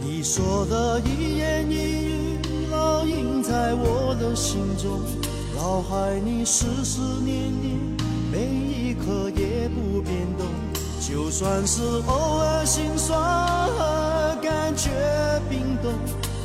[0.00, 2.38] 你说的一言一语
[2.70, 5.00] 烙印在我的心中，
[5.56, 7.76] 脑海里思思念念，
[8.30, 10.46] 每一刻也不变动。
[11.00, 14.88] 就算是偶尔心酸和感觉
[15.50, 15.92] 冰冻，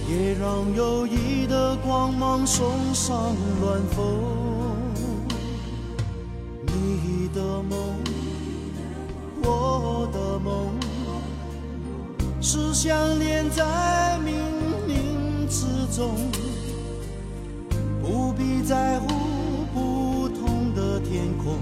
[0.10, 4.64] 也让友谊的光芒送上暖风。
[7.36, 7.78] 的梦，
[9.44, 10.72] 我的梦，
[12.40, 14.32] 是相连在冥
[14.88, 16.16] 冥之中，
[18.02, 19.08] 不必在乎
[19.74, 21.58] 不同的天空，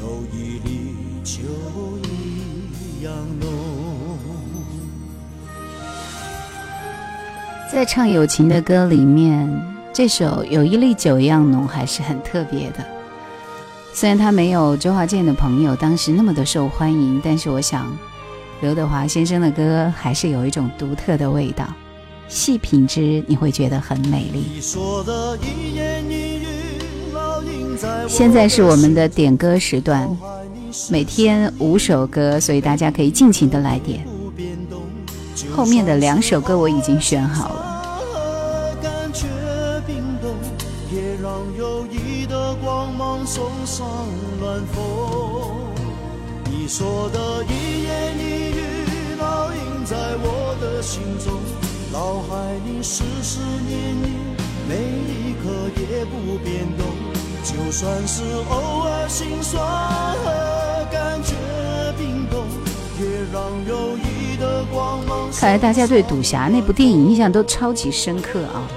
[0.00, 0.92] 有一粒。
[1.22, 1.38] 就
[2.80, 3.48] 一样浓。
[7.70, 9.48] 在唱友情的歌里面，
[9.92, 13.01] 这首《有一粒酒一样浓》还是很特别的。
[13.94, 17.86] 虽然他没有周华健的朋友当时那么的受欢迎，但是我想，
[18.60, 21.68] 刘德华先生的歌还是有一种独特的味道，
[22.26, 24.60] 细品之你会觉得很美丽。
[28.08, 30.08] 现在是我们的点歌时段。
[30.90, 34.06] 每天五首歌，所以大家可以尽情的来点。
[35.54, 37.71] 后面的两首歌我已经选好了。
[43.34, 43.86] 送上
[44.38, 44.84] 暖风。
[46.50, 51.32] 你说的一言一语，烙印在我的心中。
[51.90, 54.12] 脑海里时时念念，
[54.68, 55.48] 每一刻
[55.80, 56.86] 也不变动。
[57.42, 61.32] 就算是偶尔心酸和感觉
[61.96, 62.44] 冰冻，
[63.00, 65.30] 也让友谊的光芒。
[65.32, 68.68] 看来大家对赌侠那部电影印象都超级深刻啊，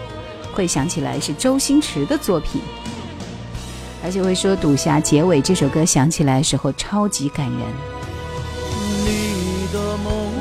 [0.54, 2.62] 会想起来是周星驰的作品，
[4.06, 7.60] 而且会说赌侠结尾这首歌响起来的时候超级感人。
[9.04, 10.32] 你的梦，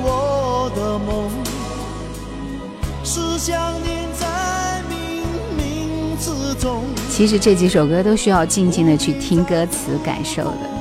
[0.00, 1.28] 我的梦，
[3.02, 5.24] 是想念在冥
[5.58, 6.84] 冥之中。
[7.10, 10.79] 其实这几首歌都需要静静的去听歌词感受的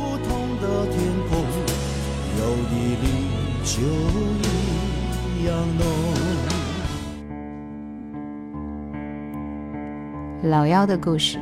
[10.49, 11.37] 老妖的故事，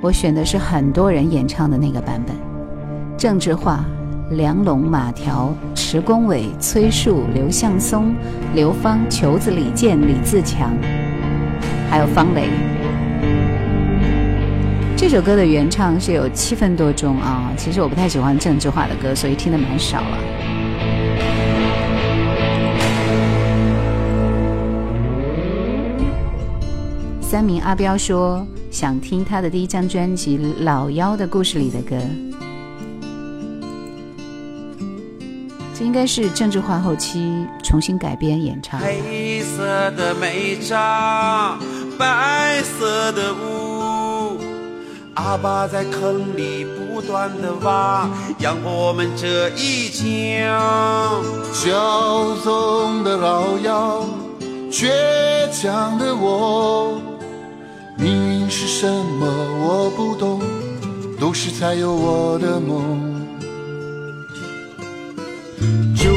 [0.00, 2.36] 我选的是很多人演唱的那个版本。
[3.16, 3.84] 郑智化、
[4.30, 8.14] 梁龙、马条、迟恭伟、崔树、刘向松、
[8.54, 10.70] 刘芳、球子李健、李自强，
[11.90, 12.48] 还有方雷。
[14.96, 20.18] 这首歌的原唱是有七分多钟啊，其实我不太喜欢郑智化的歌，所以听的蛮少了。
[27.30, 31.94] 三名阿彪说想听他的第一张专辑《老妖的故事》里的歌，
[35.74, 38.80] 这应该是郑智化后期重新改编演唱。
[38.80, 41.58] 黑色的美帐，
[41.98, 44.38] 白色的屋，
[45.12, 48.08] 阿爸在坑里不断的挖，
[48.38, 50.58] 养活我们这一家。
[51.52, 54.02] 骄纵的老妖，
[54.70, 54.88] 倔
[55.52, 56.98] 强的我，
[57.98, 60.40] 命运是什么我不懂，
[61.18, 63.16] 都市才有我的梦。
[65.96, 66.08] 纠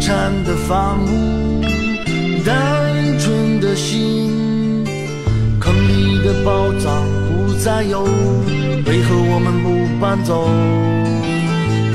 [0.00, 1.62] 缠的房屋，
[2.44, 4.84] 单纯的心，
[5.58, 8.02] 坑里的宝藏不再有，
[8.86, 10.46] 为何我们不搬走？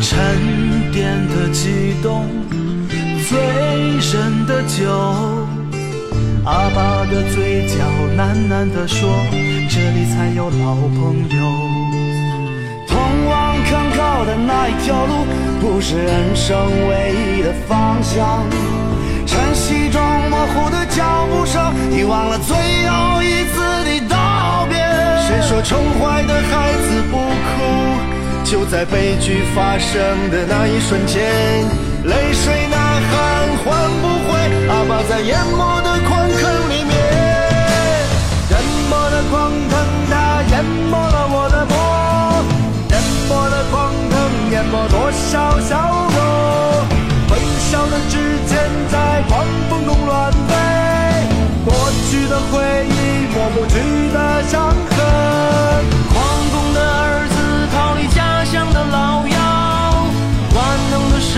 [0.01, 2.25] 沉淀的激动，
[3.27, 5.58] 最深的酒。
[6.45, 7.75] 阿爸的嘴角
[8.17, 9.09] 喃喃地说
[9.69, 11.39] ：“这里才有老朋友。”
[12.87, 15.25] 通往坑口的那一条路，
[15.59, 18.43] 不是人生唯一的方向。
[19.25, 22.55] 晨曦中模糊的脚步声，遗忘了最
[22.87, 24.77] 后一次的道别。
[25.27, 28.43] 谁说宠坏的孩子不哭？
[28.43, 31.21] 就在悲剧发生的那一瞬间，
[32.03, 32.77] 泪水呐
[33.11, 33.11] 喊
[33.63, 34.39] 换不回
[34.69, 36.95] 阿爸在淹没的矿坑里面，
[38.49, 38.53] 淹
[38.89, 39.71] 没的矿坑
[40.09, 41.75] 它淹没了我的梦，
[42.89, 42.93] 淹
[43.27, 45.69] 没的矿坑淹没多少笑
[46.15, 46.17] 容，
[47.31, 47.33] 微
[47.69, 48.57] 小的指尖
[48.89, 50.55] 在狂风中乱飞，
[51.65, 51.73] 过
[52.09, 53.73] 去的回忆抹不去
[54.13, 54.97] 的伤痕，
[56.13, 56.17] 矿
[56.51, 57.35] 工的儿子。
[57.71, 59.37] 逃离家乡的老妖，
[60.55, 60.57] 万
[60.89, 61.37] 能的神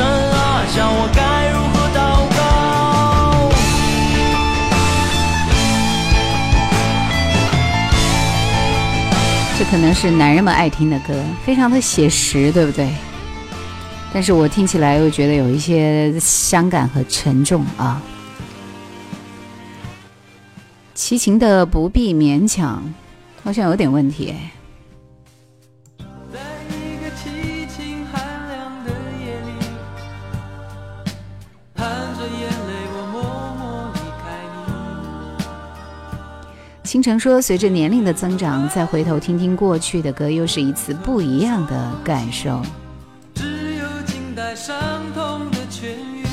[9.72, 11.14] 可能是男人们爱听的歌，
[11.46, 12.94] 非常的写实，对不对？
[14.14, 18.02] 但是我听起来又觉得有一些伤感和沉重啊。
[20.94, 22.84] 齐秦的不必勉强，
[23.46, 24.52] 好像有点问题哎。
[36.92, 42.62] 倾城说，随着年龄的增长，再回头听听过去的歌，又是一次不一样的感受。
[43.34, 44.78] 只有静待伤
[45.14, 46.26] 痛的痊愈。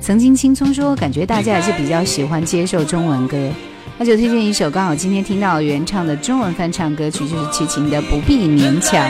[0.00, 3.36] 曾经青葱说，感觉大家还是比较喜欢接受中文歌，
[3.98, 9.06] 那就推荐一首刚好今天听到原唱的中文翻唱歌曲，就是齐秦的《不必勉强》。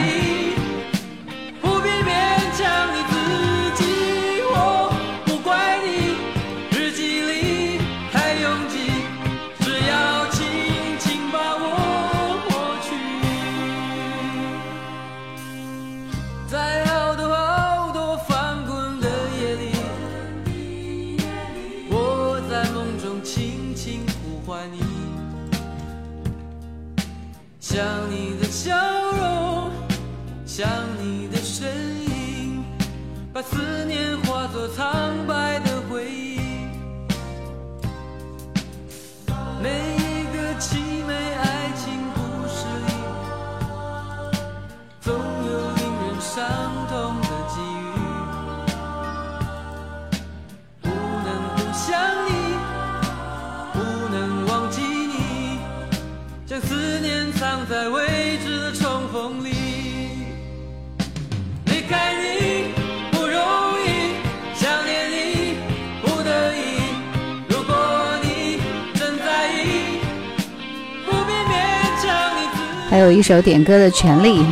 [73.15, 74.45] 一首点歌的权利，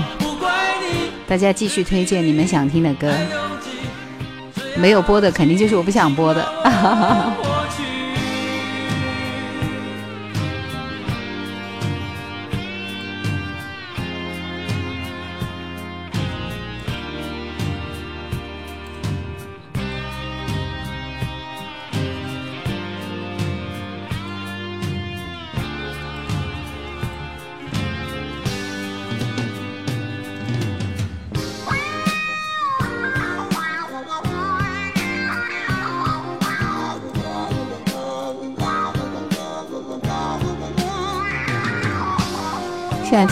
[1.27, 3.13] 大家继续推荐你们想听的歌，
[4.77, 6.47] 没有播的肯定就是我不想播的。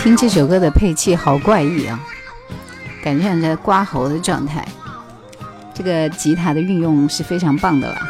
[0.03, 2.01] 听这首歌的配器好怪异啊，
[3.03, 4.67] 感觉像在刮喉的状态。
[5.75, 8.01] 这个吉他的运用是非常棒的了。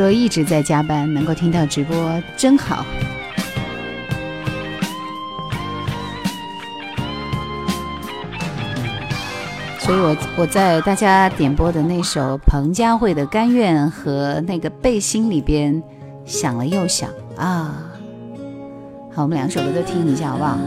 [0.00, 1.94] 说一直在加班，能够听到直播
[2.34, 2.86] 真好。
[9.78, 15.82] 所以我我在大家点播的那首彭佳慧的《甘愿》和那个背心里边
[16.24, 17.92] 想了又想啊。
[19.12, 20.58] 好，我们两首歌都听一下好不好？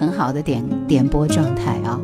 [0.00, 2.00] 很好的点点播状态啊。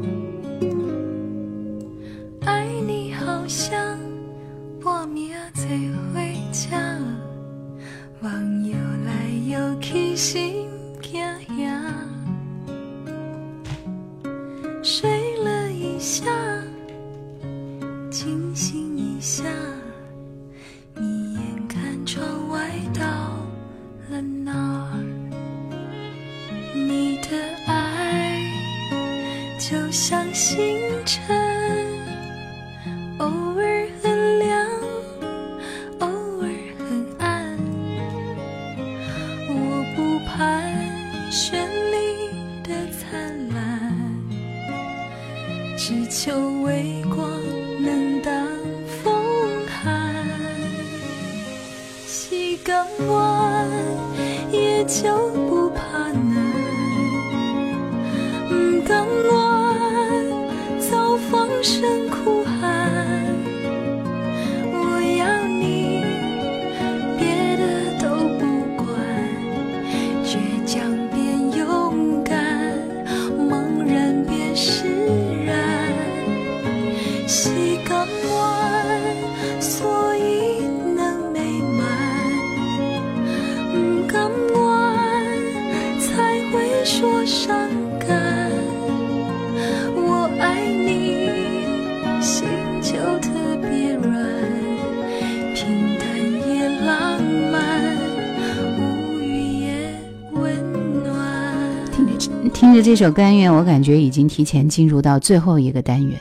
[102.97, 106.17] 这首甘愿，我感觉已经提前进入到最后一个单元。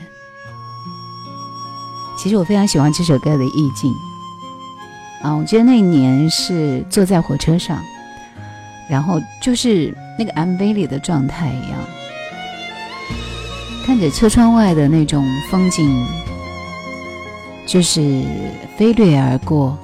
[2.18, 3.94] 其实我非常喜欢这首歌的意境
[5.22, 5.32] 啊！
[5.34, 7.80] 我记得那一年是坐在火车上，
[8.90, 11.78] 然后就是那个 MV 里的状态一样，
[13.86, 16.04] 看着车窗外的那种风景，
[17.68, 18.24] 就是
[18.76, 19.78] 飞掠而过，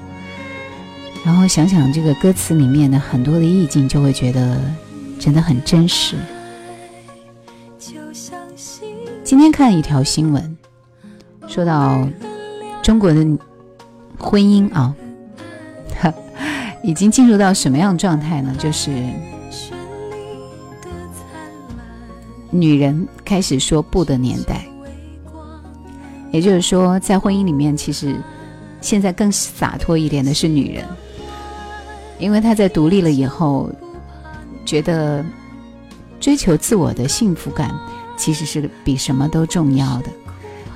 [1.25, 4.61] 然后想想这个歌词里面的很多的意境，就会觉得
[5.21, 6.17] 真的很真实。
[9.31, 10.59] 今天看一条新闻，
[11.47, 12.05] 说到
[12.83, 13.25] 中国的
[14.19, 14.93] 婚姻啊，
[16.83, 18.53] 已经进入到什么样状态呢？
[18.59, 18.91] 就是
[22.51, 24.67] 女人开始说不的年代。
[26.33, 28.17] 也就是说，在婚姻里面，其实
[28.81, 30.85] 现在更洒脱一点的是女人，
[32.19, 33.71] 因为她在独立了以后，
[34.67, 35.25] 觉得
[36.19, 37.73] 追求自我的幸福感。
[38.21, 40.11] 其实是比什么都重要的，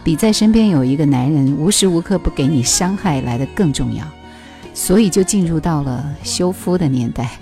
[0.03, 4.03] 比在身边有一个男人无时无刻不给你伤害来的更重要，
[4.73, 7.39] 所以就进入到了修夫的年代。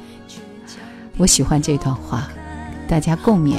[1.19, 2.29] 我喜欢这段话，
[2.89, 3.59] 大家共勉。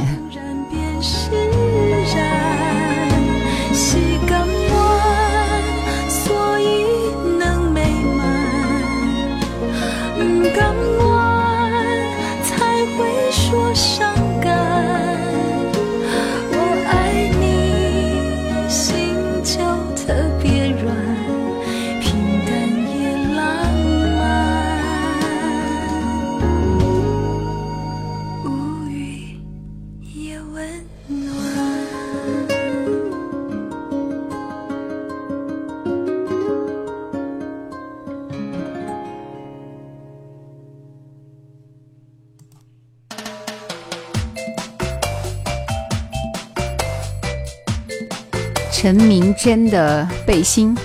[48.84, 50.76] 陈明真的背心。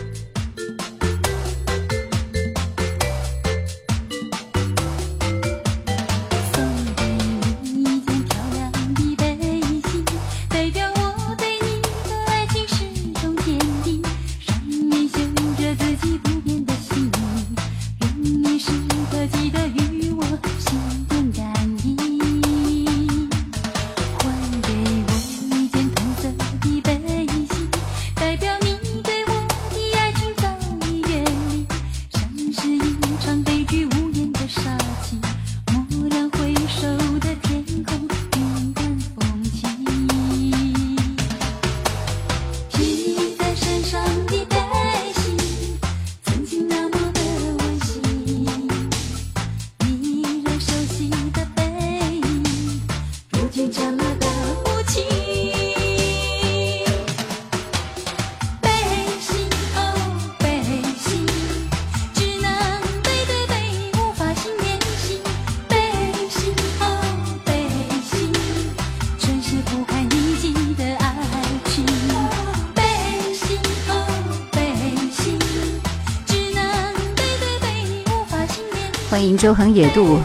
[79.38, 80.18] 周恒野渡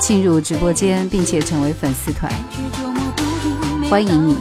[0.00, 2.32] 进入直播间，并且成为粉丝团，
[3.90, 4.38] 欢迎你！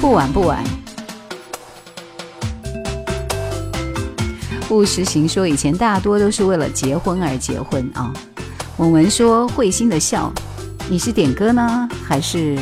[0.00, 0.64] 不晚不晚。
[4.68, 8.12] 务实行说，以前大多都是为了结婚而结婚啊。
[8.78, 10.32] 文文说会心的笑，
[10.88, 12.58] 你是点歌呢，还是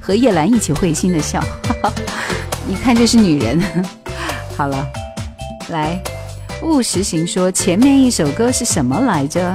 [0.00, 1.44] 和叶兰一起会心的笑？
[2.66, 3.62] 你看这是女人。
[4.56, 4.86] 好了，
[5.68, 6.02] 来，
[6.62, 9.54] 务实行说，前面一首歌是什么来着？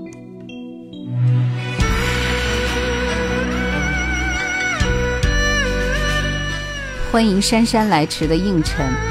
[7.11, 9.10] 欢迎姗姗来迟的应晨。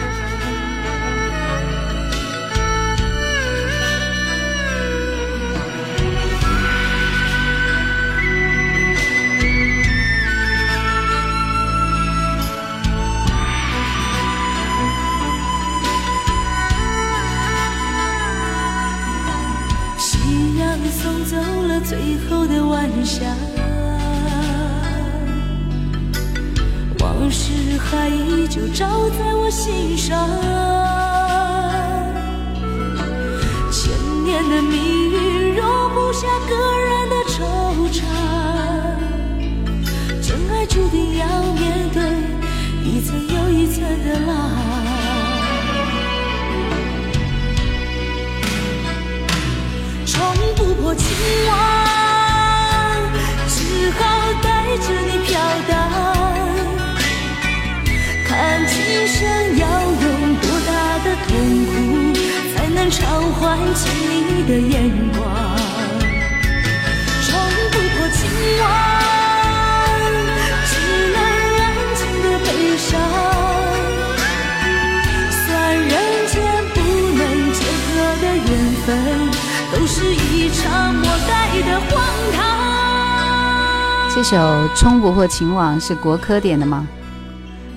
[85.21, 86.89] 我情网是国科点的吗？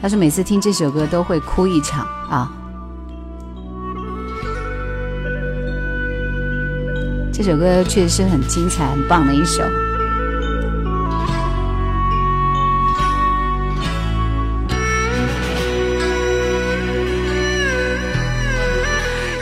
[0.01, 2.49] 他说每次听这首歌都会哭一场啊。
[7.33, 9.61] 这首歌确实是很精彩、很棒的一首。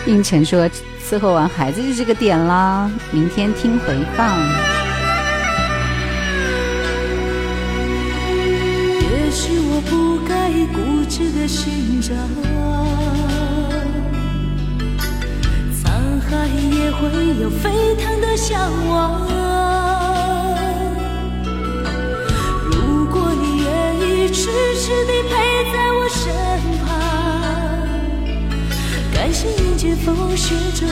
[0.07, 0.67] 应晨说
[1.07, 4.80] 伺候完孩子就这个点啦，明天听回放。
[12.12, 12.51] 寻找。
[16.32, 17.01] 海也会
[17.41, 19.28] 有沸腾的向往。
[22.72, 25.30] 如果你愿意痴痴地陪
[25.74, 26.34] 在我身
[26.86, 26.89] 旁，
[29.14, 30.88] 甘心迎接风雪中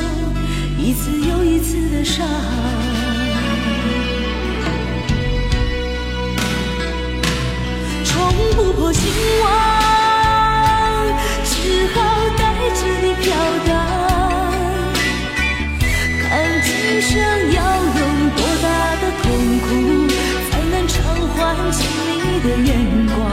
[0.78, 2.28] 一次又一次的伤，
[22.42, 23.29] 的眼光？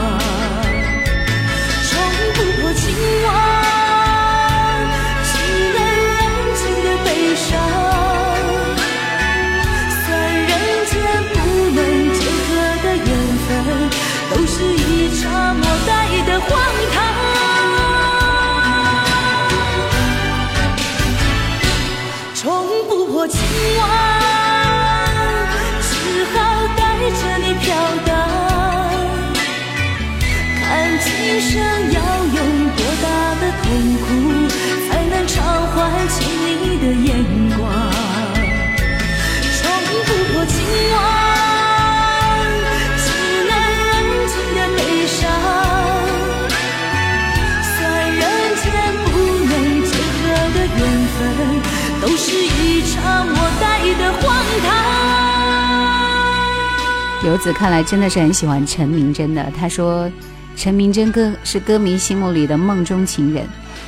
[57.27, 59.51] 游子看来真的是很喜欢陈明真的。
[59.51, 60.09] 他说，
[60.55, 63.45] 陈明真歌是歌迷心目里的梦中情人。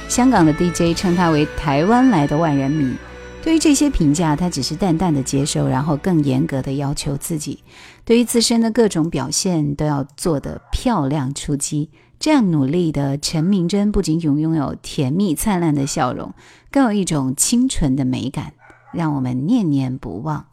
[0.10, 2.94] 香港的 DJ 称他为台湾来的万人迷。
[3.42, 7.64] 对于这些评价，他只是淡淡的接受，然后更严格的要求自己。
[8.04, 11.90] 对于自身的各种表现，都要做得漂亮出击。
[12.20, 16.34] 这样努力的陈明真，不仅拥拥有甜蜜灿烂的笑容，
[16.70, 18.52] 更有一种清纯的美感。
[18.92, 20.48] 让我们念念不忘。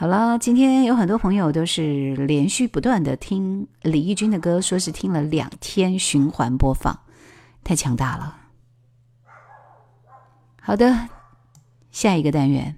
[0.00, 7.00] 好了，今天有很多朋友都是连续不断的听李翊君的歌，说是听了两天循环播放，
[7.64, 8.36] 太强大了。
[10.62, 11.08] 好的，
[11.90, 12.76] 下一个单元，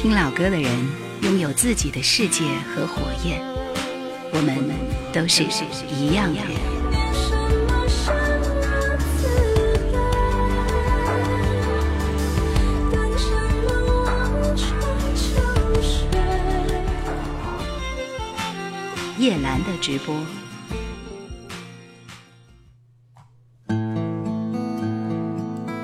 [0.00, 0.70] 听老歌的人
[1.22, 3.42] 拥有自己的世界和火焰，
[4.32, 4.56] 我们
[5.12, 5.42] 都是
[5.92, 6.71] 一样的。
[19.22, 20.16] 叶兰的直播，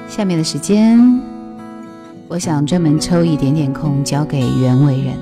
[0.09, 0.99] 下面的时间，
[2.27, 5.15] 我想专门抽一点点空交给袁伟人。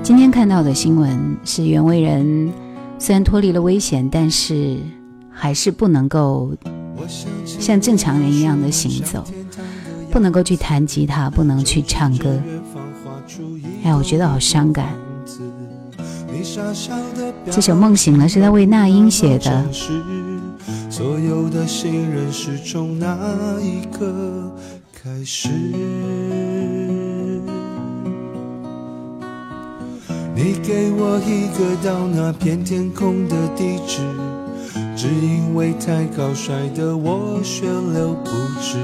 [0.00, 2.52] 今天看到的新闻是，袁伟人
[3.00, 4.78] 虽然脱离了危险，但是
[5.28, 6.54] 还是不能够
[7.44, 9.24] 像正常人一样的行走，
[10.08, 12.38] 不能够去弹吉他，不能去唱歌。
[13.84, 14.88] 哎，我觉得好伤感。
[17.50, 19.64] 这首《梦醒了》是他为那英写的。
[20.90, 24.52] 所有的信任是从那一刻
[24.92, 25.48] 开始。
[30.34, 34.00] 你给我一个到那片天空的地址，
[34.96, 38.30] 只因为太高摔得我血流不
[38.60, 38.76] 止。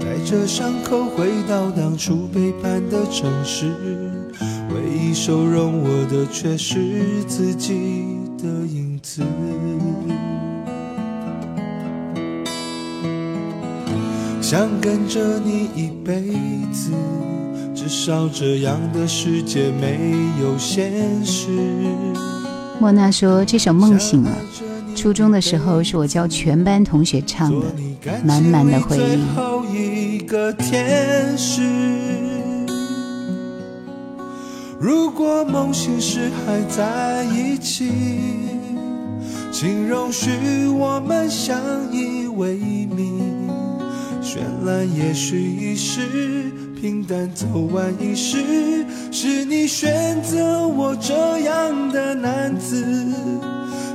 [0.00, 3.72] 带着伤口回到当初背叛的城市，
[5.14, 7.72] 收容我的却是自己
[8.38, 9.22] 的影子。
[14.40, 16.22] 想跟着你一辈
[16.72, 16.90] 子，
[17.74, 21.48] 至少这样的世界没有现实。
[22.78, 24.30] 莫娜说：“这首《梦醒了》。”
[24.94, 27.66] 初中的时候是我教全班同学唱的，
[28.24, 29.00] 满满的回忆。
[34.82, 37.88] 如果梦醒时还在一起，
[39.52, 41.56] 请容许我们相
[41.92, 43.48] 依为命。
[44.20, 52.84] 绚烂也许一时，平淡走完一世，是你选择我这样的男子。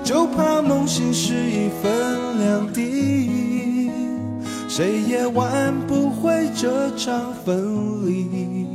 [0.06, 3.92] 就怕梦醒时已分两地，
[4.70, 8.67] 谁也挽不回这场分离。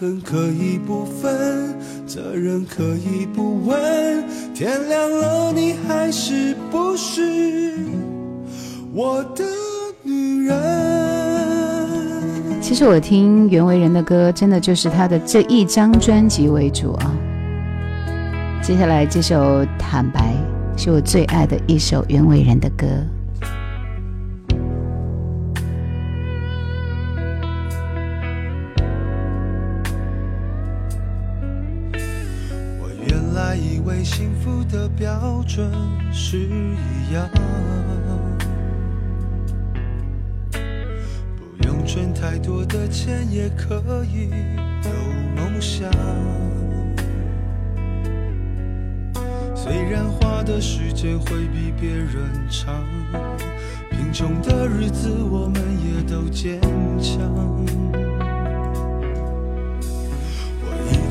[0.00, 1.74] 恨可以不分，
[2.06, 4.24] 责任可以不问，
[4.54, 7.74] 天亮了你还是不是
[8.94, 9.44] 我的
[10.04, 10.54] 女人？
[12.60, 17.12] 其实我听袁惟仁的歌，真的就是他的这一张专辑为主啊。
[18.62, 20.32] 接下来这首《坦白》
[20.80, 22.86] 是我最爱的一首袁惟仁的歌。
[34.18, 35.70] 幸福的标准
[36.12, 37.30] 是一样，
[41.36, 44.28] 不用存太多的钱也可以
[44.82, 44.90] 有
[45.36, 45.88] 梦想。
[49.54, 52.84] 虽然花的时间会比别人长，
[53.88, 56.60] 贫穷的日子我们也都坚
[57.00, 57.22] 强。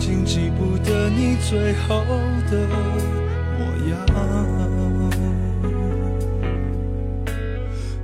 [0.07, 2.05] 经记不得你最后
[2.49, 2.65] 的
[3.57, 3.99] 模样。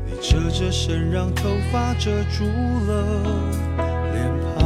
[0.06, 2.44] 你侧着身，让头发遮住
[2.88, 2.92] 了
[4.12, 4.60] 脸庞。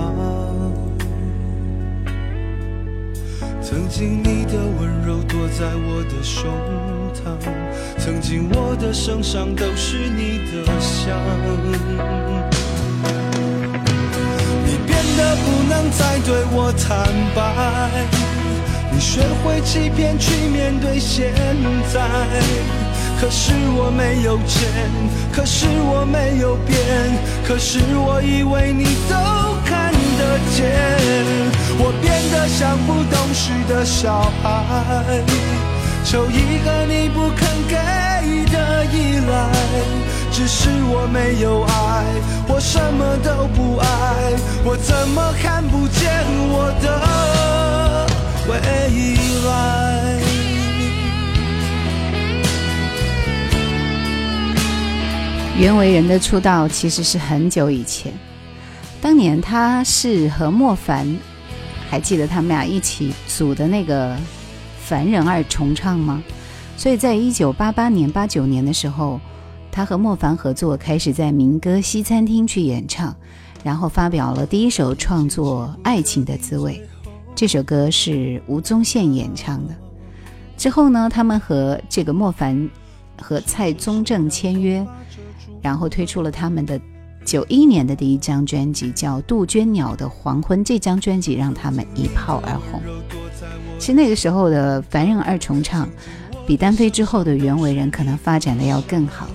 [3.61, 6.51] 曾经你的温柔躲在我的胸
[7.13, 7.37] 膛，
[7.99, 11.15] 曾经我的身上都是你的香。
[15.17, 17.41] 的不能再对我坦白，
[18.91, 21.33] 你学会欺骗去面对现
[21.91, 21.99] 在。
[23.19, 24.69] 可是我没有钱，
[25.33, 26.77] 可是我没有变，
[27.47, 29.15] 可是我以为你都
[29.65, 30.63] 看得见。
[31.79, 34.45] 我变得像不懂事的小孩，
[36.05, 37.75] 求一个你不肯给
[38.51, 39.86] 的依赖。
[40.37, 42.05] 只是我没有爱，
[42.47, 43.87] 我什么都不爱，
[44.63, 46.11] 我怎么看不见
[46.51, 48.07] 我的
[48.47, 48.55] 未
[49.49, 50.21] 来？
[55.57, 58.13] 袁惟仁的出道其实是很久以前，
[59.01, 61.17] 当年他是和莫凡，
[61.89, 64.15] 还记得他们俩一起组的那个
[64.85, 66.21] 凡人二重唱吗？
[66.77, 69.19] 所以在一九八八年、八九年的时候，
[69.77, 73.15] 他和莫凡合作，开始在民歌西餐厅去演唱，
[73.63, 76.81] 然后发表了第一首创作《爱情的滋味》，
[77.35, 79.75] 这首歌是吴宗宪演唱的。
[80.57, 82.67] 之后呢，他们和这个莫凡
[83.21, 84.83] 和蔡宗正签约。
[85.61, 86.79] 然后推出了他们的
[87.23, 90.59] 九一年的第一张专辑，叫《杜鹃鸟的黄昏》。
[90.63, 92.81] 这张专辑让他们一炮而红。
[93.77, 95.87] 其实那个时候的凡人二重唱，
[96.47, 99.27] 比单飞之后的袁惟仁可能发展的要更好。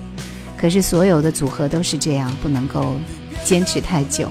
[0.62, 2.94] 可是所有的组合都是这样，不能够
[3.43, 4.30] 坚持太久。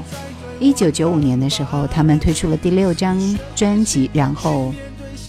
[0.61, 3.19] 一九九五年的时候，他们推出了第六张
[3.53, 4.73] 专辑，然后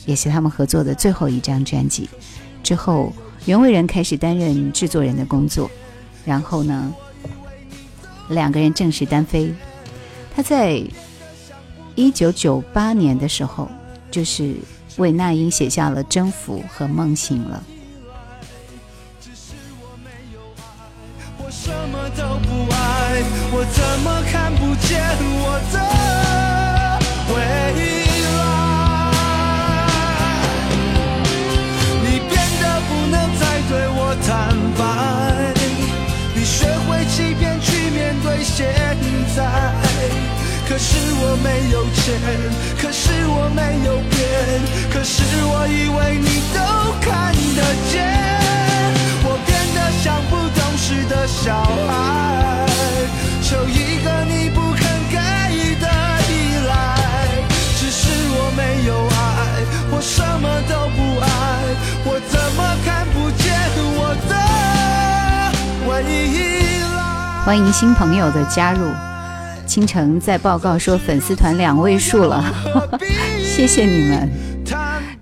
[0.07, 2.09] 也是他们合作的最后一张专辑。
[2.62, 3.12] 之后，
[3.47, 5.69] 袁惟仁开始担任制作人的工作。
[6.24, 6.95] 然后呢，
[8.29, 9.53] 两个人正式单飞。
[10.33, 10.81] 他在
[11.97, 13.69] 一九九八年的时候，
[14.09, 14.55] 就是
[14.99, 17.61] 为那英写下了《征服》和《梦醒了》。
[22.16, 22.74] 都不爱，
[23.52, 24.90] 我怎么看不见
[25.40, 25.76] 我的
[27.32, 27.34] 未
[28.28, 28.40] 来？
[32.02, 34.30] 你变得不能再对我坦
[34.78, 34.80] 白。
[36.34, 38.74] 你学会欺骗去面对现
[39.34, 39.40] 在，
[40.68, 42.20] 可是我没有钱，
[42.80, 44.20] 可是我没有变，
[44.93, 46.59] 可是我以为你都
[47.01, 47.60] 看得
[47.90, 47.93] 见。
[49.24, 50.32] 我变得像不
[50.85, 52.67] 事的小孩，
[53.41, 55.17] 求一个你不肯给
[55.79, 55.87] 的
[56.29, 56.99] 依赖。
[57.77, 61.27] 只是我没有爱，我什么都不爱，
[62.05, 63.55] 我怎么看不见
[63.97, 64.35] 我的？
[67.45, 68.91] 欢迎新朋友的加入，
[69.65, 72.45] 倾城在报告说粉丝团两位数了，
[73.39, 74.29] 谢谢你们。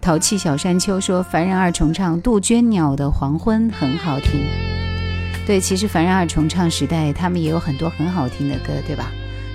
[0.00, 4.46] 淘气小山丘说凡人二重唱杜鹃鸟的黄昏很好听，
[5.50, 9.10] 对，其实凡人二重唱时代他们也有很多很好听的歌，对吧？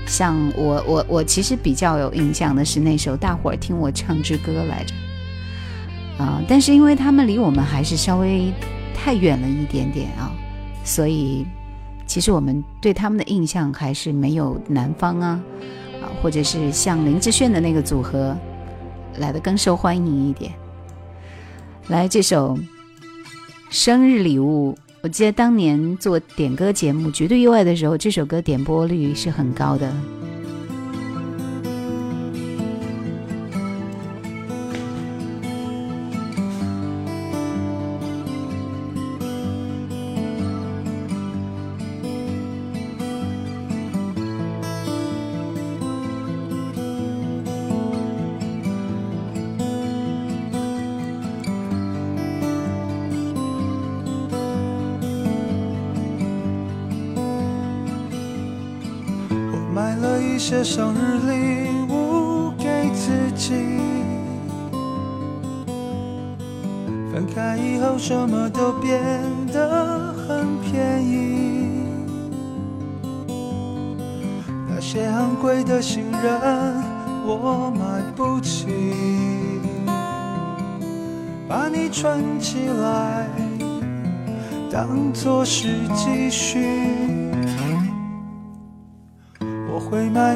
[0.05, 4.93] 像我我我其实比较有印象的是那首大伙儿听我唱支歌来着，
[6.21, 8.51] 啊，但是因为他们离我们还是稍微
[8.93, 10.35] 太远了一点点啊。
[10.83, 11.45] 所以，
[12.05, 15.41] 其实我们对他们的印象还是没有南方啊，
[16.01, 18.35] 啊，或者是像林志炫的那个组合
[19.19, 20.51] 来的更受欢迎一点。
[21.87, 22.59] 来这首
[23.69, 24.77] 生日礼物。
[25.05, 29.93] 我记得当年做点歌节目《绝对意外》的时候，这首歌点播率是很高的。
[60.47, 63.55] 些生日礼物给自己，
[67.11, 69.01] 分开以后什么都变
[69.51, 71.81] 得很便宜。
[74.69, 76.75] 那些昂贵的信任
[77.25, 78.67] 我买不起，
[81.49, 83.27] 把你存起来
[84.69, 87.24] 当做是积蓄。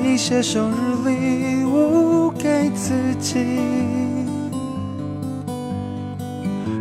[0.04, 3.40] 一些生日礼物给自己，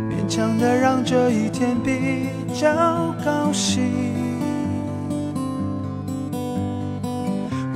[0.09, 3.91] 勉强的让这一天比较高兴。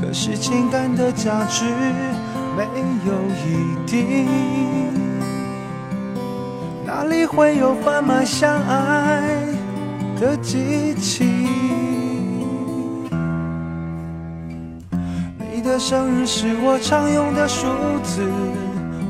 [0.01, 1.65] 可是情感的价值
[2.57, 2.63] 没
[3.05, 3.13] 有
[3.45, 4.27] 一定，
[6.85, 9.21] 哪里会有贩卖相爱
[10.19, 11.52] 的机器？
[15.73, 17.65] 的生日是我常用的数
[18.03, 18.21] 字，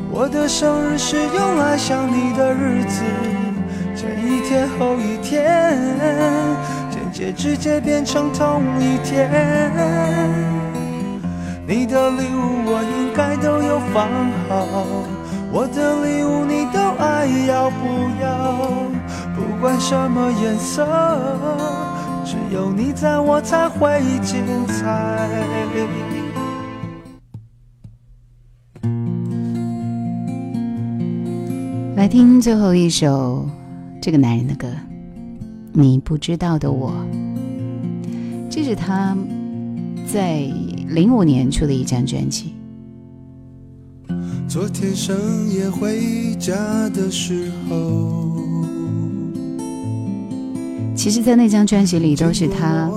[0.09, 3.03] 我的生日是用来想你的日子。
[3.93, 5.77] 前一天后一天，
[6.89, 9.29] 间接直接变成同一天。
[11.67, 14.07] 你的礼物我应该都有放
[14.47, 15.03] 好，
[15.51, 18.55] 我的礼物你都爱要不要？
[19.35, 20.87] 不管什么颜色，
[22.23, 25.27] 只有你在我才会精彩。
[32.13, 33.49] 听最后一首
[33.99, 34.67] 这个男人的歌，
[35.71, 36.93] 你不知道的我。
[38.51, 39.17] 这是他
[40.05, 40.41] 在
[40.89, 42.53] 零五年出的一张专辑。
[44.47, 45.17] 昨天深
[45.51, 46.53] 夜回家
[46.89, 48.37] 的时候，
[50.95, 52.91] 其实，在那张专辑里都是他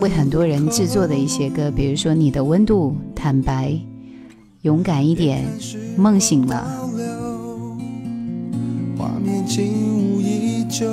[0.00, 3.70] 为很多人制作的一些歌，比如说《你的温度》《坦白》
[4.62, 5.44] 《勇敢一点》
[6.00, 6.64] 《梦醒了》。
[9.56, 9.62] 景
[9.96, 10.84] 物依旧，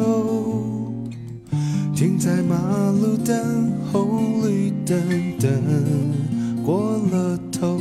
[1.95, 2.55] 停在马
[2.91, 4.99] 路等红绿灯，
[5.39, 5.51] 等
[6.63, 7.79] 过了头，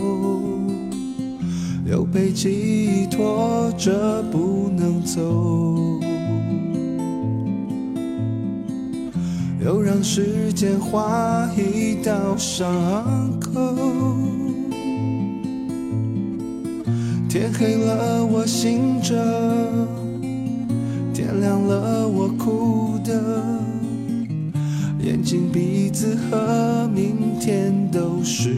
[1.84, 5.20] 又被记忆拖着不能走，
[9.62, 13.60] 又让时间划一道伤口，
[17.28, 19.99] 天黑了，我醒着。
[21.30, 23.12] 天亮了，我哭的，
[24.98, 28.56] 眼睛、鼻子和明天都是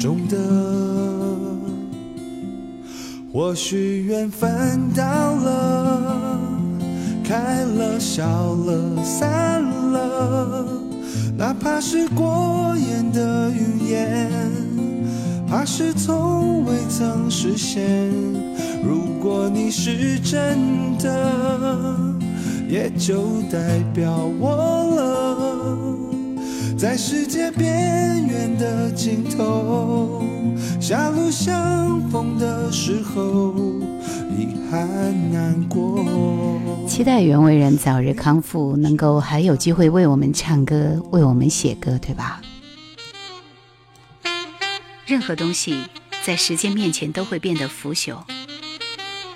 [0.00, 0.38] 肿的。
[3.30, 5.04] 或许缘分到
[5.34, 6.40] 了，
[7.22, 8.24] 开了、笑
[8.54, 10.66] 了、散了，
[11.36, 14.30] 哪怕是过眼的云烟，
[15.46, 18.10] 怕是从未曾实现。
[18.82, 22.14] 如果你是真的，
[22.68, 25.78] 也就代表我了。
[26.76, 30.24] 在世界边缘的尽头，
[30.80, 33.54] 狭路相逢的时候，
[34.36, 34.88] 遗憾
[35.30, 36.04] 难过。
[36.88, 42.42] 期待袁惟仁早日康复，能够还有机会为我们唱歌，为我们写歌，对吧？
[45.06, 45.84] 任何东西
[46.24, 48.16] 在时间面前都会变得腐朽。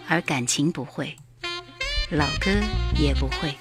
[0.08, 1.16] 而感情不会，
[2.10, 2.50] 老歌
[2.96, 3.52] 也不会。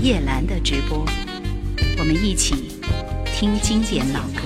[0.00, 1.04] 叶兰的直播，
[1.98, 2.80] 我们一起
[3.26, 4.40] 听经典老歌。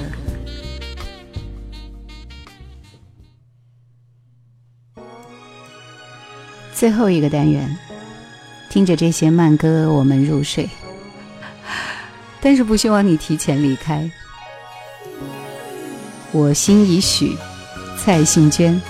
[6.74, 7.78] 最后一个单元，
[8.70, 10.68] 听着这些慢歌，我们入睡。
[12.40, 14.10] 但是不希望你提前离开。
[16.32, 17.36] 我心已许，
[17.98, 18.80] 蔡幸娟。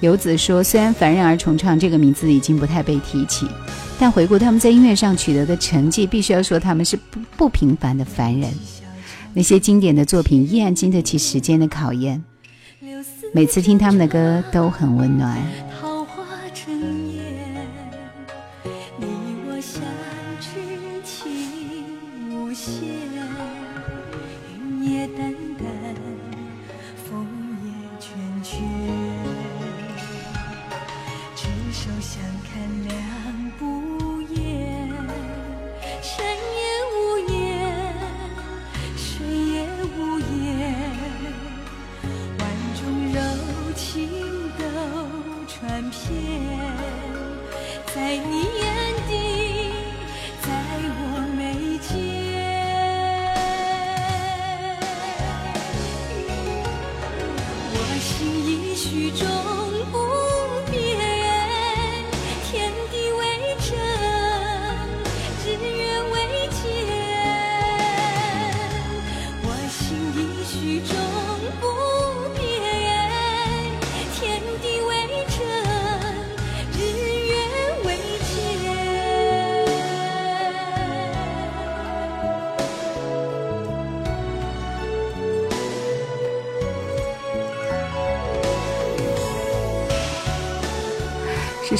[0.00, 3.46] 游子说：“虽然凡人而重唱这个名字已经不太被提起，
[3.98, 8.50] 但回顾他们在音乐上取得的成绩，必须要说他们是不不平凡的凡人。
[9.34, 12.22] 那些经典的作品依然经得起时间的考验。”
[13.32, 15.38] 每次听他们的歌都很温暖。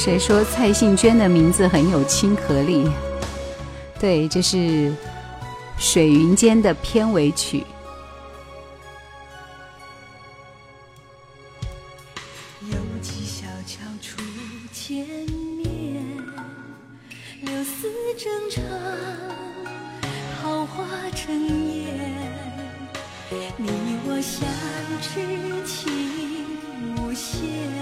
[0.03, 2.89] 谁说蔡幸娟的名字很有亲和力？
[3.99, 4.57] 对，这是
[5.77, 7.63] 《水云间》的片尾曲。
[12.61, 14.23] 有几小桥初
[14.71, 15.05] 见
[15.55, 16.03] 面，
[17.41, 17.87] 柳丝
[18.17, 18.63] 正长，
[20.41, 21.85] 桃花正艳。
[23.55, 23.69] 你
[24.07, 24.49] 我相
[24.99, 25.93] 知情
[26.97, 27.80] 无限，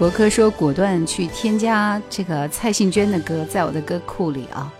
[0.00, 4.72] 国科说果断去添加这个蔡幸娟的歌，在我的歌库里啊。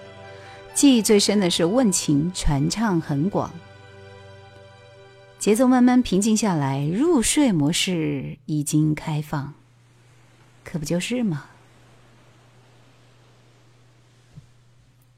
[0.73, 3.53] 记忆最深的是《问情》，传唱很广，
[5.39, 9.53] 节奏慢慢平静下来，入睡模式已经开放，
[10.65, 11.51] 可不就是吗？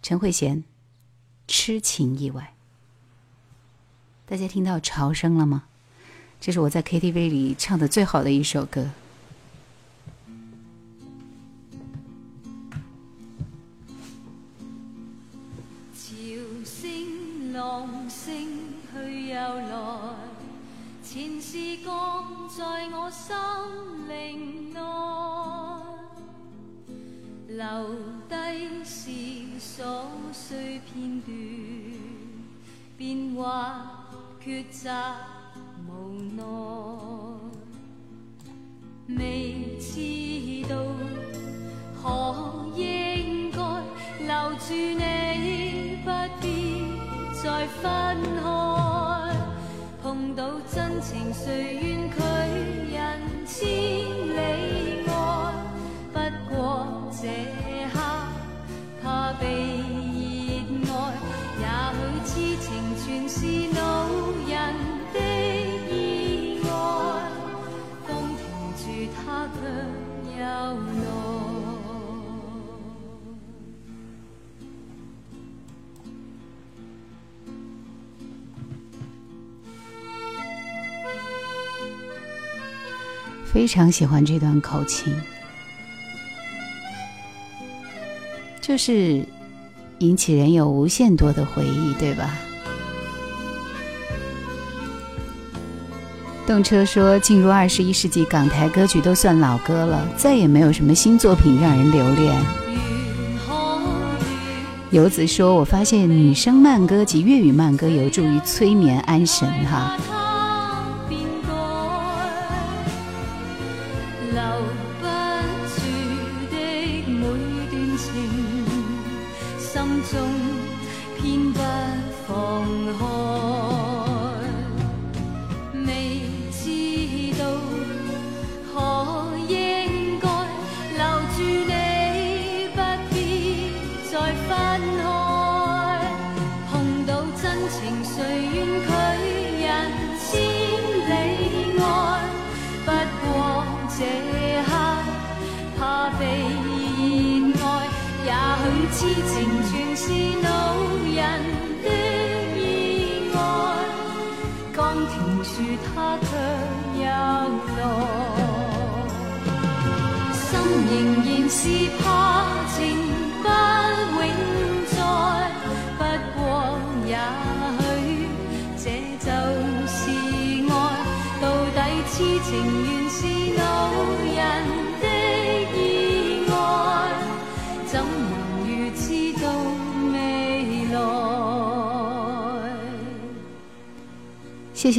[0.03, 0.57] 陈慧娴，
[1.47, 2.55] 《痴情意外》，
[4.29, 5.63] 大家听到潮声了吗？
[6.41, 8.91] 这是我在 KTV 里唱的最好的一首歌。
[21.85, 23.35] 降在我心
[24.09, 24.79] 靈內，
[27.57, 27.65] 留
[28.29, 28.35] 低
[28.85, 29.11] 是
[29.59, 29.83] 琐
[30.33, 31.31] 碎片段，
[32.97, 33.43] 變幻
[34.45, 34.83] 抉擇
[35.89, 35.91] 無
[36.37, 36.41] 奈，
[39.19, 39.91] 未知
[40.69, 40.75] 道
[42.01, 42.05] 可
[42.77, 43.59] 應該
[44.21, 46.09] 留住你，不
[46.41, 46.45] 必
[47.43, 47.83] 再分
[48.43, 49.32] 開。
[50.03, 52.19] 碰到真情，谁愿拒
[52.93, 55.13] 人千里外？
[56.13, 56.19] 不
[56.53, 56.59] 过
[57.13, 57.29] 这
[57.93, 57.95] 刻
[59.01, 59.45] 怕被
[60.83, 61.15] 热爱，
[61.61, 61.65] 也
[62.25, 62.31] 许痴
[62.61, 62.67] 情
[62.99, 63.47] 全是
[83.53, 85.15] 非常喜欢这段口琴，
[88.63, 89.23] 就是
[89.99, 92.35] 引起人有无限多的回忆，对吧？
[96.47, 102.35] 动车说，进入二十一世纪，港台歌曲都算老歌了，再也没有什么新作品让人留恋。
[104.91, 109.97] 游子说，我发现女生慢歌及粤语慢歌有助于催眠安神，哈。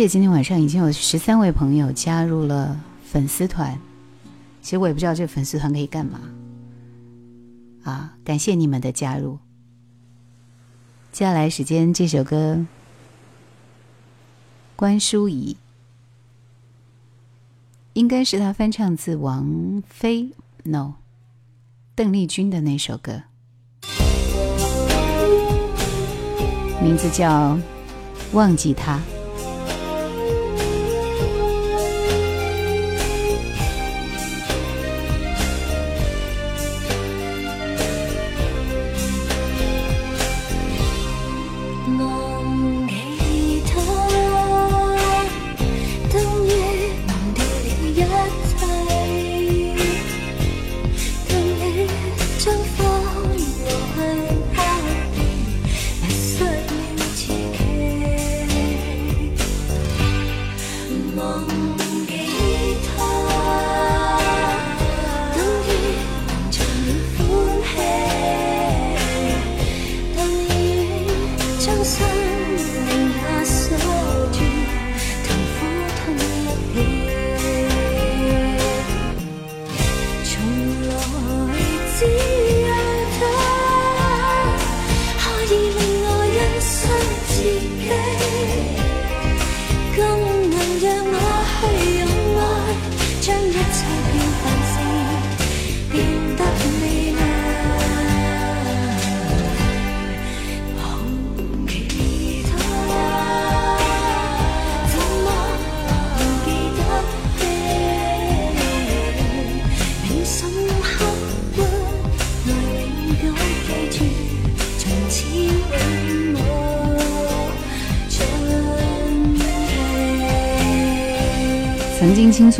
[0.07, 3.79] 今天晚上已经有十三位朋友加入了粉丝团。
[4.61, 6.19] 其实我也不知道这粉丝团可以干嘛。
[7.83, 9.39] 啊，感谢你们的加入。
[11.11, 12.65] 接下来时间，这首歌，
[14.75, 15.55] 关淑怡，
[17.93, 20.31] 应该是他翻唱自王菲
[20.63, 20.95] ，no，
[21.95, 23.23] 邓丽君的那首歌，
[26.81, 27.55] 名字叫
[28.33, 28.97] 《忘记他》。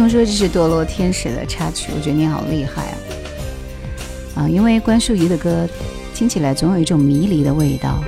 [0.03, 4.43] 松说这是堕落天使的插曲，我觉得你好厉害啊！
[4.43, 5.65] 啊，因为关淑怡的歌
[6.13, 8.03] 听起来总有一种迷离的味道。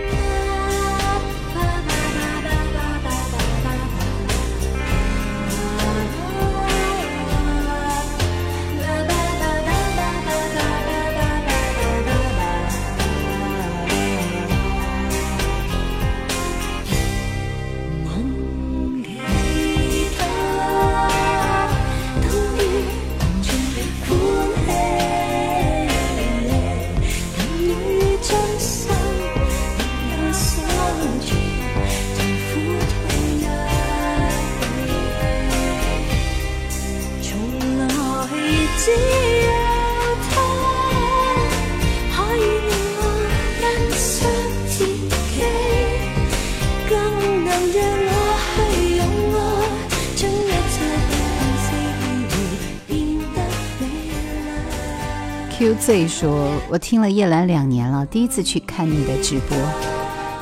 [56.76, 59.58] 我听了叶兰两年了，第一次去看你的直播，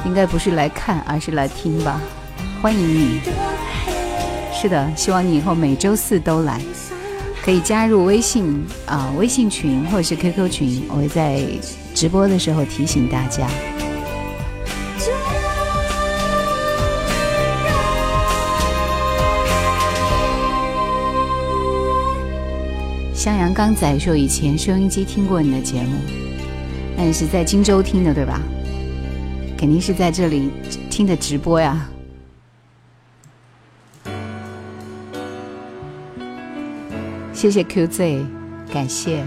[0.03, 2.01] 应该不是来看，而是来听吧。
[2.60, 3.19] 欢迎你，
[4.51, 6.60] 是的，希望你以后每周四都来。
[7.43, 11.39] 可以加入微信啊微信群或者是 QQ 群，我会在
[11.93, 13.47] 直播的时候提醒大家。
[23.14, 25.91] 襄阳刚仔说以前收音机听过你的节目，
[27.05, 28.39] 但是在荆州听的对吧？
[29.57, 30.49] 肯定是在这里
[30.89, 31.89] 听的直播呀。
[37.34, 38.25] 谢谢 QZ，
[38.71, 39.21] 感谢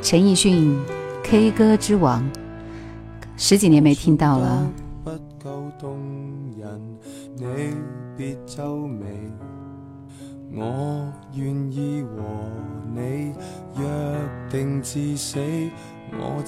[0.00, 0.74] 陈奕迅
[1.22, 2.26] K 歌之王，
[3.36, 4.72] 十几年没听到了。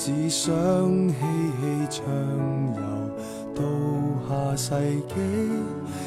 [0.03, 0.51] 只想
[1.11, 1.15] 嬉
[1.61, 1.61] 戏
[1.91, 2.03] 畅
[2.75, 2.81] 游
[3.55, 3.61] 到
[4.27, 4.71] 下世
[5.09, 5.15] 纪，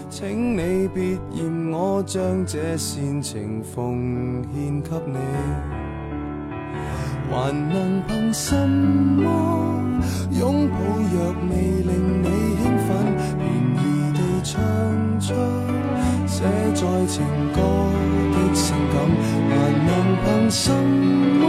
[0.09, 5.19] 请你别嫌我将这煽情奉献给你，
[7.29, 9.29] 还能凭什么
[10.39, 10.75] 拥抱
[11.13, 11.53] 若未
[11.83, 12.27] 令你
[12.63, 12.89] 兴奋，
[13.37, 13.45] 便
[13.77, 13.79] 宜
[14.15, 14.49] 地唱
[15.19, 15.35] 出。
[16.25, 16.41] 写
[16.73, 17.61] 在情歌
[18.33, 18.95] 的性感，
[19.51, 19.53] 还
[19.85, 19.87] 能
[20.25, 21.43] 凭什么？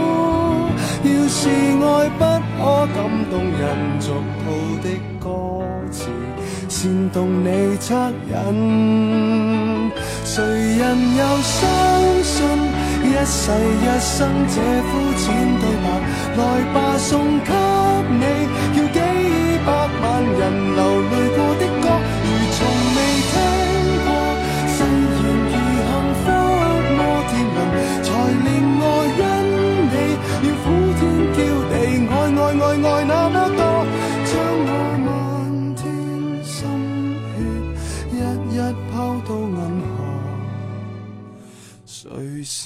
[1.03, 2.23] 要是爱不
[2.57, 2.97] 可感
[3.29, 3.63] 动人，
[3.99, 4.45] 俗套
[4.81, 4.85] 的
[5.19, 5.27] 歌
[5.91, 5.97] 词
[6.69, 9.91] 煽动你恻隐，
[10.23, 10.83] 谁人
[11.15, 11.59] 又相
[12.23, 12.33] 信
[13.03, 14.15] 一世一生
[14.47, 15.23] 这肤浅
[15.59, 15.85] 对白？
[16.37, 16.41] 来
[16.73, 17.51] 吧，送给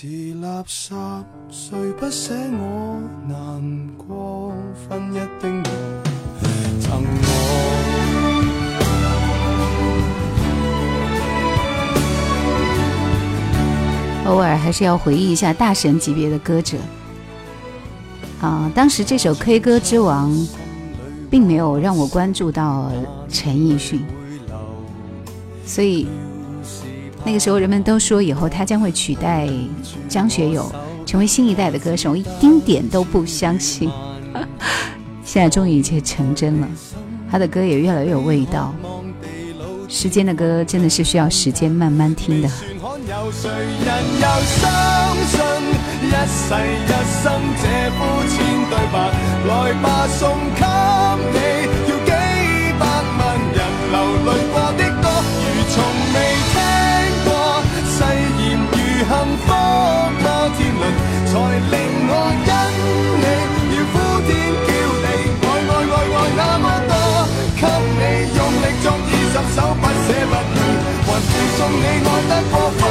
[0.02, 0.94] 是垃圾，
[1.52, 3.36] 谁不舍我难
[3.98, 4.54] 过？
[4.74, 5.68] 分一丁我
[6.80, 7.04] 赠
[14.24, 14.30] 我。
[14.30, 16.78] 偶尔还是要回忆一下大神级别的歌者
[18.40, 18.72] 啊！
[18.74, 20.34] 当时这首 K 歌之王，
[21.30, 22.90] 并没有让我关注到
[23.28, 24.02] 陈奕迅，
[25.66, 26.08] 所以。
[27.26, 29.48] 那个时候，人们都说以后他将会取代
[30.08, 30.72] 张学友，
[31.06, 33.92] 成为新一代的歌手，我一丁点都不相信。
[35.24, 36.68] 现在终于一切成真了，
[37.30, 38.74] 他的歌也越来越有味道。
[39.88, 42.50] 时间的歌真的是需要时间慢慢听的。
[59.10, 59.50] 幸福
[60.22, 60.82] 摩天轮
[61.26, 61.34] 才
[61.72, 61.74] 令
[62.06, 62.14] 我
[62.46, 62.52] 因
[63.18, 63.26] 你
[63.74, 64.30] 要呼天
[64.70, 64.70] 叫
[65.02, 65.06] 地，
[65.42, 66.94] 爱爱爱爱那么多，
[67.58, 67.62] 给
[67.98, 68.02] 你
[68.38, 70.62] 用力作二十首不舍不弃，
[71.06, 71.28] 还附
[71.58, 72.82] 送你爱得过火，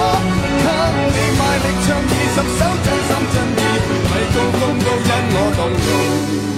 [0.59, 0.67] 给
[1.15, 3.63] 你卖力唱二十首真心真意，
[4.11, 5.89] 米高峰都因我动容，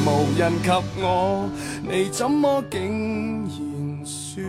[0.07, 0.09] 无
[0.39, 0.69] 人及
[1.03, 1.05] 我，
[1.83, 2.75] 你怎么竟
[3.45, 4.43] 然说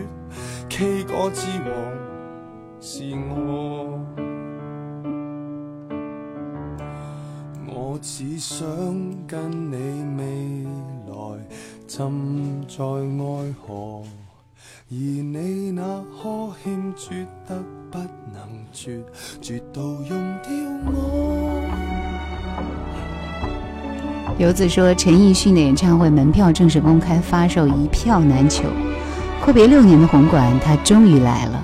[0.70, 1.70] K 歌之王
[2.80, 3.04] 是
[3.36, 4.00] 我？
[7.84, 8.64] 我只想
[9.26, 9.76] 跟你
[10.16, 10.24] 未
[11.10, 11.16] 来
[11.88, 14.04] 浸在爱河，
[14.88, 15.82] 而你那
[16.22, 17.60] 颗欠绝得
[17.90, 17.98] 不
[18.32, 18.40] 能
[18.72, 19.02] 绝，
[19.42, 20.10] 绝到用
[20.44, 20.52] 掉
[20.86, 20.94] 我。
[24.38, 28.66] 游子说，陈奕迅的演唱会门票正式公开发售，一票难求。
[29.44, 31.64] 阔别六年的红馆，他终于来了。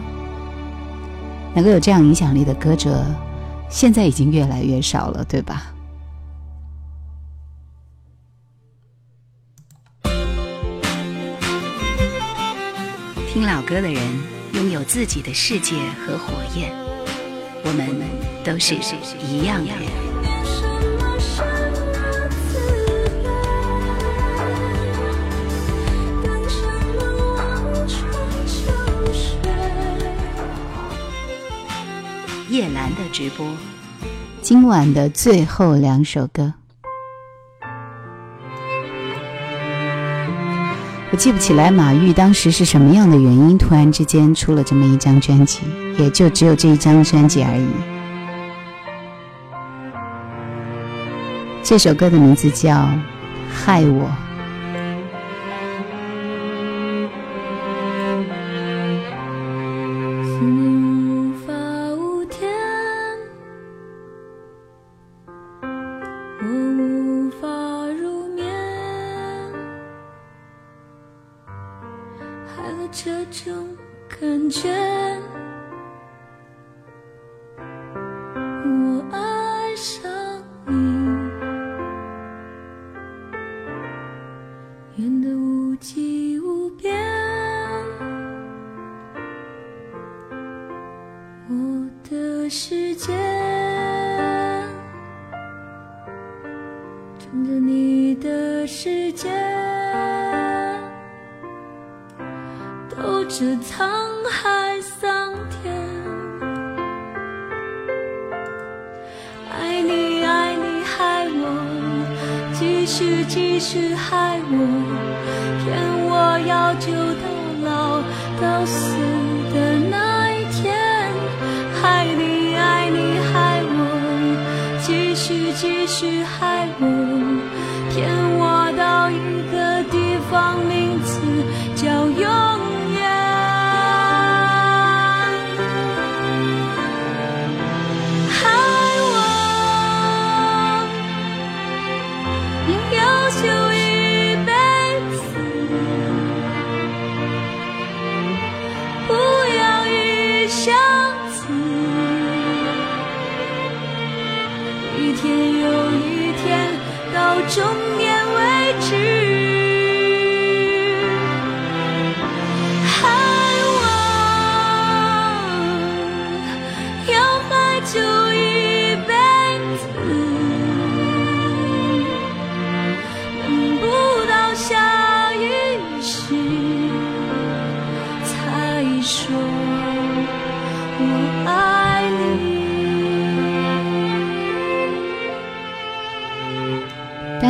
[1.53, 3.05] 能够有这样影响力的歌者，
[3.69, 5.73] 现在已经越来越少了，对吧？
[13.67, 14.01] 歌的人
[14.53, 16.71] 拥有自己的世界和火焰，
[17.65, 17.85] 我们
[18.41, 18.75] 都是
[19.19, 19.81] 一样的人。
[32.49, 33.45] 叶兰的直播，
[34.41, 36.53] 今晚的最后两首歌。
[41.09, 45.61] 我记不起来马玉当时是什么样的原因，突然之间出了这么一张专辑，
[45.97, 47.67] 也就只有这一张专辑而已。
[51.63, 52.75] 这首歌的名字叫
[53.49, 54.05] 《害我》。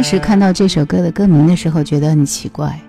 [0.09, 2.79] 时看到这首歌的歌名的时候，觉得很奇怪，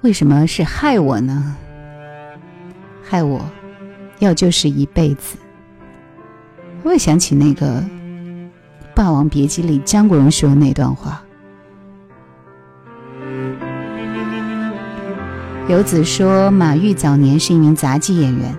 [0.00, 1.54] 为什么是害我呢？
[3.02, 3.44] 害我，
[4.18, 5.36] 要就是一辈子。
[6.84, 7.82] 我也想起那个
[8.94, 11.22] 《霸王别姬》里张国荣说的那段话。
[15.68, 18.56] 游子说，马玉早年是一名杂技演员，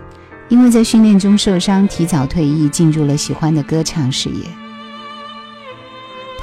[0.47, 4.43] 因为在训练中受伤，提早退役，进入了喜欢的歌唱事业。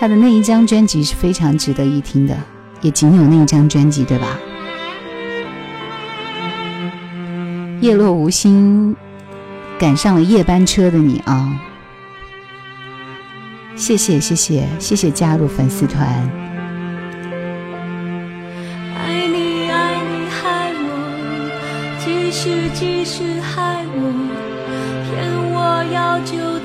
[0.02, 2.36] 他的那一张专辑是非常值得一听的，
[2.80, 4.36] 也仅有那一张专辑，对吧？
[7.80, 8.96] 叶落无心，
[9.78, 11.56] 赶上了夜班车的你啊！
[13.76, 16.04] 谢谢谢谢谢谢加入粉丝团，
[18.98, 24.12] 爱你爱你害我，继续继续害我，
[25.06, 26.58] 骗我要救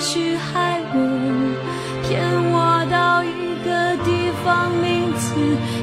[0.00, 1.54] 继续害我，
[2.02, 3.28] 骗我到一
[3.62, 5.34] 个地方，名字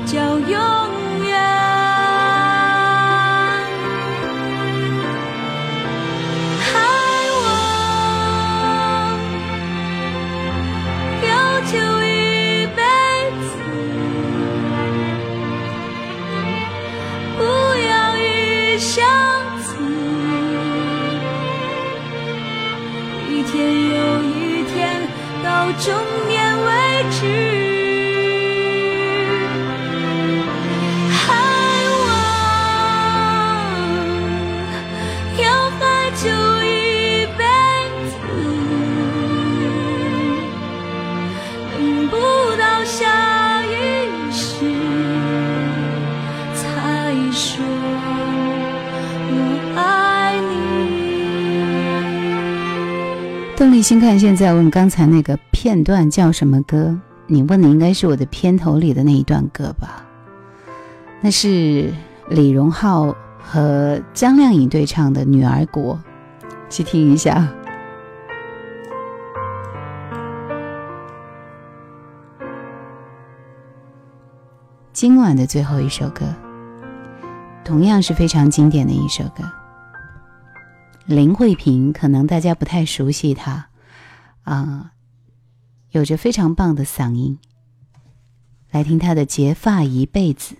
[0.06, 0.87] 叫永
[53.78, 56.98] 丽欣看现在问刚才那个片段叫什么歌？
[57.28, 60.04] 你问的应该是我的片头里的那一段歌吧？
[61.22, 61.94] 那是
[62.28, 65.94] 李荣浩和江靓颖对唱的《女儿国》，
[66.72, 67.48] 去听一下。
[74.92, 76.26] 今晚的最后一首歌，
[77.64, 79.44] 同样是非常经典的一首歌。
[81.08, 83.70] 林慧萍，可能大家不太熟悉她，
[84.44, 84.92] 啊、
[85.92, 87.40] 有着非常棒的嗓音。
[88.72, 90.56] 来听她的《结发一辈子》，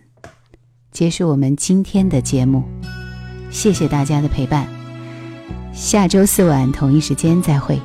[0.90, 2.64] 结束我们今天的节目。
[3.52, 4.66] 谢谢大家的陪伴，
[5.74, 7.78] 下周四晚同一时间再会，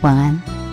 [0.00, 0.63] 晚安。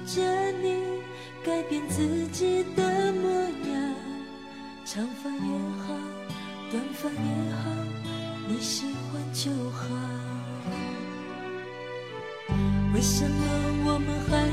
[0.00, 0.82] 着你
[1.44, 3.94] 改变自己的模样
[4.84, 5.94] 长发也好
[6.70, 7.70] 短发也好
[8.48, 10.34] 你喜欢就好。
[12.94, 13.36] 为什么
[13.86, 14.43] 我们还